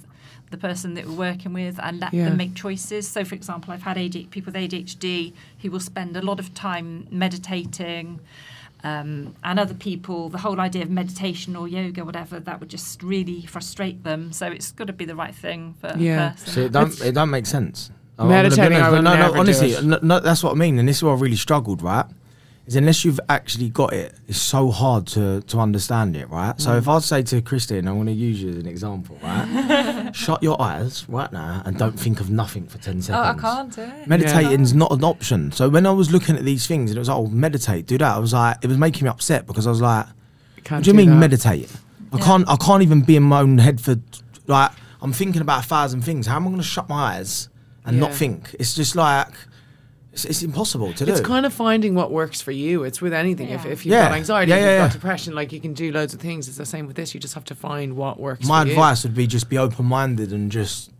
[0.51, 2.26] the person that we're working with and let Yeah.
[2.26, 3.08] them make choices.
[3.08, 6.53] So, for example, I've had AD, people with ADHD who will spend a lot of
[6.53, 8.20] time meditating.
[8.84, 13.01] Um, and other people, the whole idea of meditation or yoga, whatever, that would just
[13.01, 14.32] really frustrate them.
[14.32, 16.28] So it's got to be the right thing for Yeah.
[16.28, 16.53] a person.
[16.53, 17.89] See, it don't it don't make sense.
[18.20, 19.84] I'm Meditating, I would no, no, never do honestly, it.
[19.84, 21.82] no, no, that's what I mean, and this is where I really struggled.
[21.82, 22.06] Right,
[22.68, 26.30] is unless you've actually got it, it's so hard to to understand it.
[26.30, 26.59] Right.
[26.59, 26.78] So Mm.
[26.80, 29.18] if I say to Christine, I want to use you as an example.
[29.24, 33.09] Right, shut your eyes right now and don't think of nothing for 10 seconds.
[33.09, 34.07] I can't do it.
[34.07, 35.51] Meditating's not an option.
[35.51, 37.97] So when I was looking at these things and it was like, oh, meditate, do
[37.99, 38.16] that.
[38.16, 40.05] I was like, it was making me upset because I was like,
[40.63, 41.16] Can't what do you mean that.
[41.18, 41.70] meditate?
[42.13, 42.24] I Yeah.
[42.26, 42.49] can't.
[42.49, 43.95] I can't even be in my own head for
[44.47, 44.72] like.
[45.01, 46.26] I'm thinking about a thousand things.
[46.26, 47.49] How am I going to shut my eyes
[47.86, 48.55] and not think?
[48.59, 49.28] It's just like
[50.16, 51.11] it's, it's impossible to do.
[51.11, 52.84] It's kind of finding what works for you.
[52.84, 53.49] It's with anything.
[53.49, 53.72] If, Yeah.
[53.72, 54.07] if you've Yeah.
[54.09, 56.47] got anxiety, Yeah, if yeah, you've got depression, like you can do loads of things.
[56.47, 57.13] It's the same with this.
[57.13, 58.74] You just have to find what works my for you.
[58.74, 60.91] advice would be just be open minded and just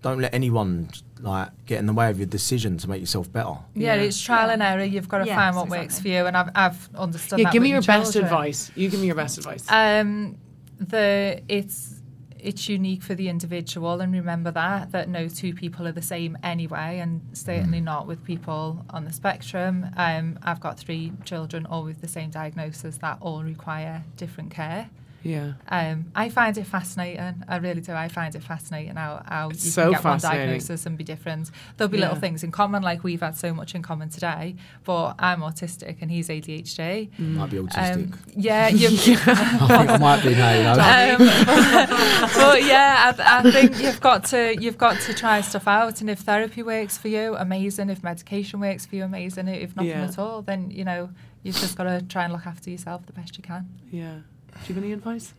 [0.00, 0.88] don't let anyone
[1.20, 3.54] like get in the way of your decision to make yourself better.
[3.74, 4.02] Yeah, Yeah.
[4.02, 4.82] it's trial and error.
[4.84, 7.38] You've got to Yes, find what works for you, and I've I've understood.
[7.38, 8.72] Yeah, that give me with your my best advice.
[8.74, 9.64] You give me your best advice.
[9.70, 10.36] Um,
[10.80, 12.01] the it's
[12.42, 16.36] it's unique for the individual, and remember that that no two people are the same
[16.42, 19.86] anyway, and certainly not with people on the spectrum.
[19.96, 24.90] Um, I've got three children, all with the same diagnosis, that all require different care.
[25.22, 25.52] Yeah.
[25.68, 27.44] Um, I find it fascinating.
[27.48, 27.92] I really do.
[27.92, 31.50] I find it fascinating how, how you so can get one diagnosis and be different.
[31.76, 32.04] There'll be Yeah.
[32.06, 34.56] little things in common, like we've had so much in common today.
[34.84, 37.10] But I'm autistic and he's ADHD.
[37.18, 37.94] Might be autistic.
[37.94, 38.88] Um, yeah, you.
[39.26, 40.52] I think I might be now.
[40.54, 41.24] You know.
[41.24, 46.00] Um, but yeah, I, I think you've got to you've got to try stuff out,
[46.00, 47.90] and if therapy works for you, amazing.
[47.90, 49.48] If medication works for you, amazing.
[49.48, 50.04] If nothing Yeah.
[50.04, 51.10] at all, then you know
[51.42, 53.68] you've just got to try and look after yourself the best you can.
[53.90, 54.18] Yeah.
[54.54, 55.34] Do you have any advice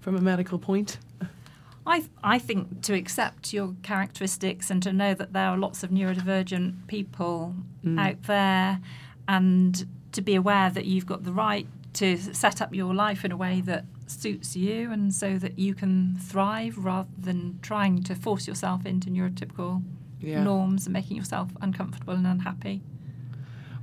[0.00, 0.98] from a medical point?
[1.86, 5.90] I, I think to accept your characteristics and to know that there are lots of
[5.90, 8.00] neurodivergent people Mm.
[8.00, 8.80] out there
[9.28, 13.30] and to be aware that you've got the right to set up your life in
[13.32, 18.14] a way that suits you and so that you can thrive rather than trying to
[18.14, 19.82] force yourself into neurotypical
[20.20, 20.42] Yeah.
[20.42, 22.80] norms and making yourself uncomfortable and unhappy.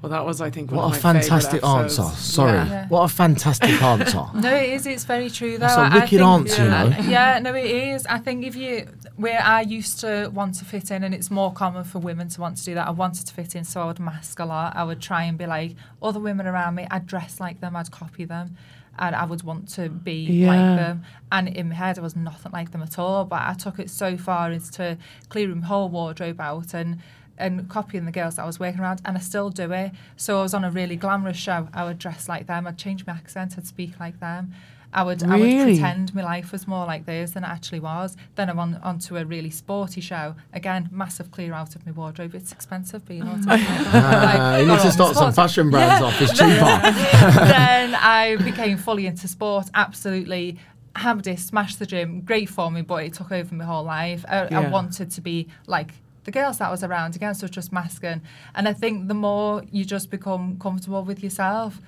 [0.02, 2.02] Well, that was, I think, one What a my fantastic answer.
[2.04, 2.54] Sorry.
[2.54, 2.88] Yeah.
[2.88, 4.26] What a fantastic answer.
[4.34, 4.88] No, it is.
[4.88, 5.54] It's very true.
[5.60, 5.68] Though.
[5.68, 6.98] That's a I- I wicked think- answer, you yeah, know.
[7.10, 8.06] Yeah, no, it is.
[8.08, 11.54] I think if you, where I used to want to fit in, and it's more
[11.54, 12.88] common for women to want to do that.
[12.88, 14.76] I wanted to fit in, so I would mask a lot.
[14.76, 16.88] I would try and be like other women around me.
[16.90, 17.76] I'd dress like them.
[17.76, 18.58] I'd copy them.
[19.00, 20.48] And I would want to be Yeah.
[20.48, 21.04] like them.
[21.32, 23.24] And in my head, I was nothing like them at all.
[23.26, 24.98] But I took it so far as to
[25.30, 27.00] clearing my whole wardrobe out and
[27.38, 29.92] and copying the girls that I was working around, and I still do it.
[30.16, 31.68] So I was on a really glamorous show.
[31.74, 32.68] I would dress like them.
[32.68, 33.56] I'd change my accent.
[33.58, 34.54] I'd speak like them.
[34.94, 35.56] I would I Really?
[35.56, 38.18] would pretend my life was more like theirs than it actually was.
[38.36, 40.36] Then I'm on onto a really sporty show.
[40.52, 42.36] Again, massive clear out of my wardrobe.
[42.36, 43.66] It's expensive being autistic.
[43.94, 46.22] Ah, you need to start some fashion brands off.
[46.22, 46.46] It's cheaper.
[47.46, 49.70] then I became fully into sport.
[49.74, 50.58] Absolutely
[50.98, 52.20] hammered it, smashed the gym.
[52.20, 54.26] Great for me, but it took over my whole life.
[54.28, 55.94] I, I wanted to be like
[56.24, 58.22] the girls that was around again, so just masking.
[58.56, 61.80] And I think the more you just become comfortable with yourself.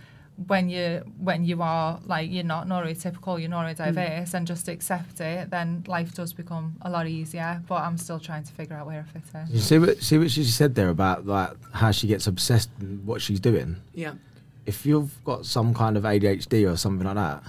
[0.48, 4.34] When you when you are like you're not neurotypical, you're neurodiverse, mm.
[4.34, 7.62] and just accept it, then life does become a lot easier.
[7.68, 9.54] But I'm still trying to figure out where I fit in.
[9.54, 13.06] You see what see what she said there about like how she gets obsessed in
[13.06, 13.76] what she's doing.
[13.94, 14.14] Yeah.
[14.66, 17.44] If you've got some kind of ADHD or something like that,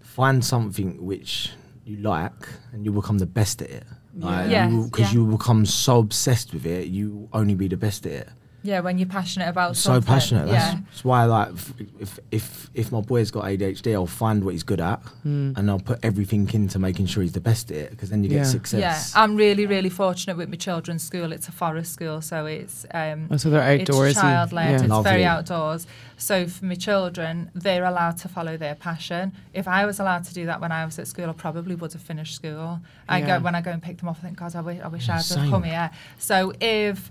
[0.00, 1.50] find something which
[1.84, 3.84] you like and you'll become the best at it.
[4.14, 4.68] Like, Yeah.
[4.68, 5.20] Because Yeah.
[5.20, 8.28] you, become so obsessed with it, you only be the best at it.
[8.64, 10.02] Yeah, when you're passionate about so something.
[10.02, 10.46] So passionate.
[10.48, 10.80] That's, Yeah.
[10.88, 14.62] that's why, like, if, if if if my boy's got ADHD, I'll find what he's
[14.62, 17.90] good at, and I'll put everything into making sure he's the best at it.
[17.90, 18.38] Because then you Yeah.
[18.38, 19.12] get success.
[19.14, 21.32] Yeah, I'm really, really fortunate with my children's school.
[21.32, 24.10] It's a forest school, so it's um, Oh, so they're outdoorsy.
[24.10, 24.70] It's child led.
[24.70, 24.80] Yeah.
[24.80, 25.10] It's Lovely.
[25.10, 25.86] very outdoors.
[26.16, 29.32] So for my children, they're allowed to follow their passion.
[29.52, 31.92] If I was allowed to do that when I was at school, I probably would
[31.94, 32.80] have finished school.
[33.08, 33.38] I Yeah.
[33.38, 34.18] go when I go and pick them up.
[34.20, 35.90] I think, God, I wish, I wish I'd have come here.
[36.18, 37.10] So if,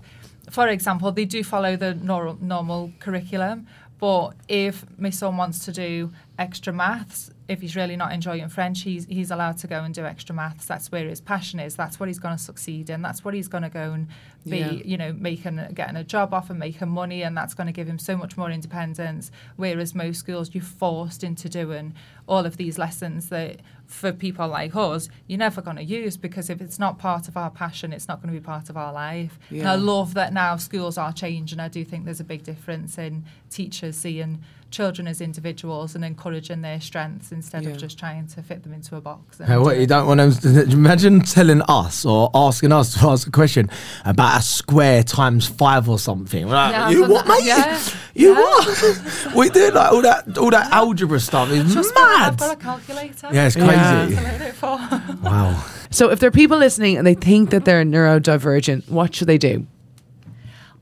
[0.50, 3.66] for example, they do follow the normal, normal curriculum,
[3.98, 8.82] but if my son wants to do extra maths, if he's really not enjoying French,
[8.82, 10.66] he's he's allowed to go and do extra maths.
[10.66, 11.76] That's where his passion is.
[11.76, 13.02] That's what he's going to succeed in.
[13.02, 14.08] That's what he's going to go and
[14.48, 14.70] be, Yeah.
[14.70, 17.86] you know, making getting a job off and making money, and that's going to give
[17.86, 19.30] him so much more independence.
[19.56, 21.94] Whereas most schools, you're forced into doing
[22.26, 26.48] all of these lessons that for people like us, you're never going to use because
[26.48, 28.92] if it's not part of our passion, it's not going to be part of our
[28.92, 29.38] life.
[29.50, 31.60] And I love that now schools are changing.
[31.60, 34.42] I do think there's a big difference in teachers seeing
[34.72, 37.70] children as individuals and encouraging their strengths instead Yeah.
[37.70, 39.38] of just trying to fit them into a box.
[39.38, 43.06] and Hey, what you don't want them to imagine telling us or asking us to
[43.10, 43.70] ask a question
[44.04, 46.48] about a square times five or something.
[46.48, 47.38] Like, Yeah, you done what, that.
[47.38, 47.46] mate?
[47.46, 47.78] Yeah.
[48.14, 48.40] You Yeah.
[48.42, 49.34] what?
[49.36, 51.48] we do like all that all that algebra stuff.
[51.50, 52.38] It's Trust me, I've mad.
[52.38, 53.28] got a calculator.
[53.32, 53.70] Yeah, it's crazy.
[53.70, 54.14] That's
[54.62, 55.20] what I do it.
[55.22, 55.64] Wow.
[55.90, 59.38] So if there are people listening and they think that they're neurodivergent, what should they
[59.38, 59.66] do?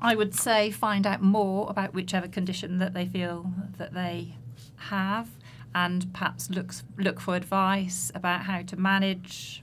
[0.01, 4.37] I would say find out more about whichever condition that they feel that they
[4.77, 5.29] have,
[5.75, 9.63] and perhaps look look for advice about how to manage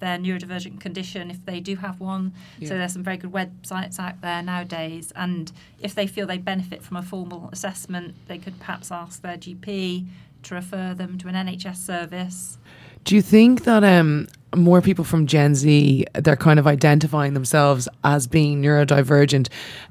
[0.00, 2.32] their neurodivergent condition if they do have one.
[2.58, 2.70] Yeah.
[2.70, 6.82] So there's some very good websites out there nowadays, and if they feel they benefit
[6.82, 10.06] from a formal assessment, they could perhaps ask their GP
[10.42, 12.58] to refer them to an NHS service.
[13.04, 17.88] Do you think that um, more people from Gen Z they're kind of identifying themselves
[18.04, 19.48] as being neurodivergent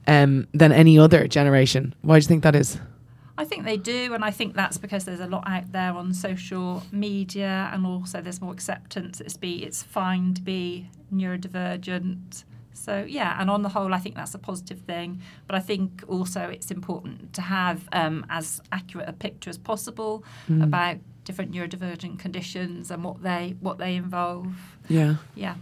[0.08, 1.94] um, than any other generation?
[2.02, 2.80] Why do you think that is?
[3.38, 6.14] I think they do, and I think that's because there's a lot out there on
[6.14, 9.20] social media, and also there's more acceptance.
[9.20, 12.44] It's be it's fine to be neurodivergent.
[12.74, 15.22] So yeah, and on the whole, I think that's a positive thing.
[15.48, 20.24] But I think also it's important to have um, as accurate a picture as possible
[20.62, 20.98] about
[21.32, 24.48] different neurodivergent conditions and what they what they involve.
[24.90, 25.56] Yeah, Yeah.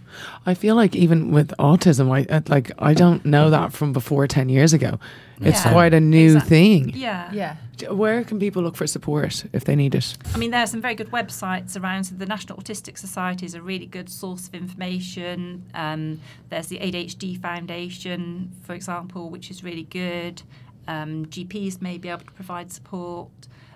[0.47, 4.25] I feel like even with autism, I uh, like I don't know that from before
[4.27, 4.97] ten years ago.
[5.41, 5.71] It's Yeah.
[5.71, 6.91] quite a new Exact- thing.
[6.95, 7.31] Yeah.
[7.31, 7.55] yeah.
[7.91, 10.17] Where can people look for support if they need it?
[10.33, 12.05] I mean, there are some very good websites around.
[12.05, 15.63] So the National Autistic Society is a really good source of information.
[15.73, 20.41] Um, there's the ADHD Foundation, for example, which is really good.
[20.89, 23.29] Um, GPs may be able to provide support.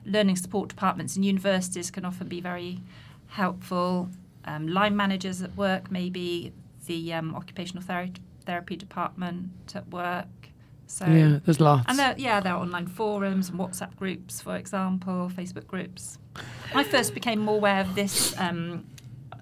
[0.04, 2.80] Learning support departments in universities can often be very
[3.28, 4.10] helpful.
[4.46, 6.52] Um, line managers at work, maybe
[6.88, 10.28] the um, occupational therapy therapy department at work.
[10.88, 11.86] So yeah, there's lots.
[11.88, 16.18] and there, yeah, there are online forums and WhatsApp groups, for example, Facebook groups.
[16.76, 18.86] I first became more aware of this um,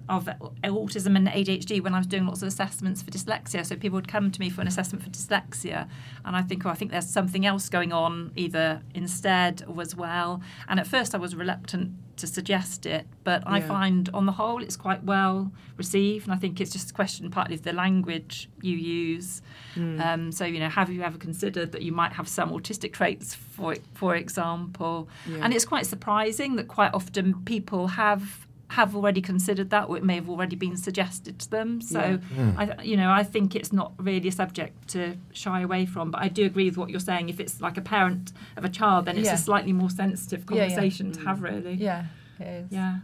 [0.08, 0.28] of
[0.64, 3.64] autism and ADHD when I was doing lots of assessments for dyslexia.
[3.64, 5.88] So people would come to me for an assessment for dyslexia,
[6.24, 9.94] and I think, oh, I think there's something else going on either instead or as
[9.94, 10.42] well.
[10.68, 14.62] And at first, I was reluctant to suggest it, but I find on the whole
[14.62, 18.48] it's quite well received, and I think it's just a question partly of the language
[18.60, 19.42] you use.
[19.76, 23.34] Um, so you know, have you ever considered that you might have some autistic traits,
[23.34, 25.08] for for example?
[25.26, 25.38] Yeah.
[25.42, 28.46] And it's quite surprising that quite often people have
[28.76, 31.80] have already considered that, or it may have already been suggested to them.
[31.80, 32.18] So,
[32.56, 36.10] I, you know, I think it's not really a subject to shy away from.
[36.10, 37.28] But I do agree with what you're saying.
[37.28, 39.34] If it's like a parent of a child, then it's Yeah.
[39.34, 40.68] a slightly more sensitive Yeah, yeah.
[40.68, 41.26] conversation to mm.
[41.26, 41.74] have, really.
[41.74, 42.04] Yeah,
[42.40, 42.66] it is.
[42.72, 42.96] Yeah.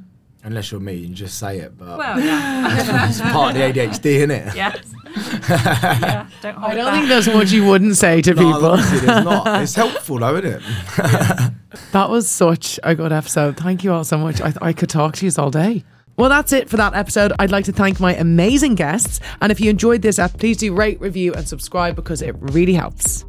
[0.45, 1.77] Unless you're me, you just say it.
[1.77, 3.07] But Well, yeah.
[3.09, 4.55] it's part of the ADHD, isn't it?
[4.55, 4.95] yes.
[5.51, 6.27] yeah.
[6.43, 6.95] Don't hold I don't back.
[6.95, 8.67] think that's what you wouldn't say to No, people.
[8.71, 9.63] honestly, there's not.
[9.63, 11.53] It's helpful though, isn't it?
[11.93, 13.57] That was such a good episode.
[13.57, 14.41] Thank you all so much.
[14.41, 15.85] I, I could talk to you all day.
[16.17, 17.33] Well, that's it for that episode.
[17.39, 19.21] I'd like to thank my amazing guests.
[19.41, 22.75] And if you enjoyed this app, please do rate, review, and subscribe because it really
[22.75, 23.25] helps.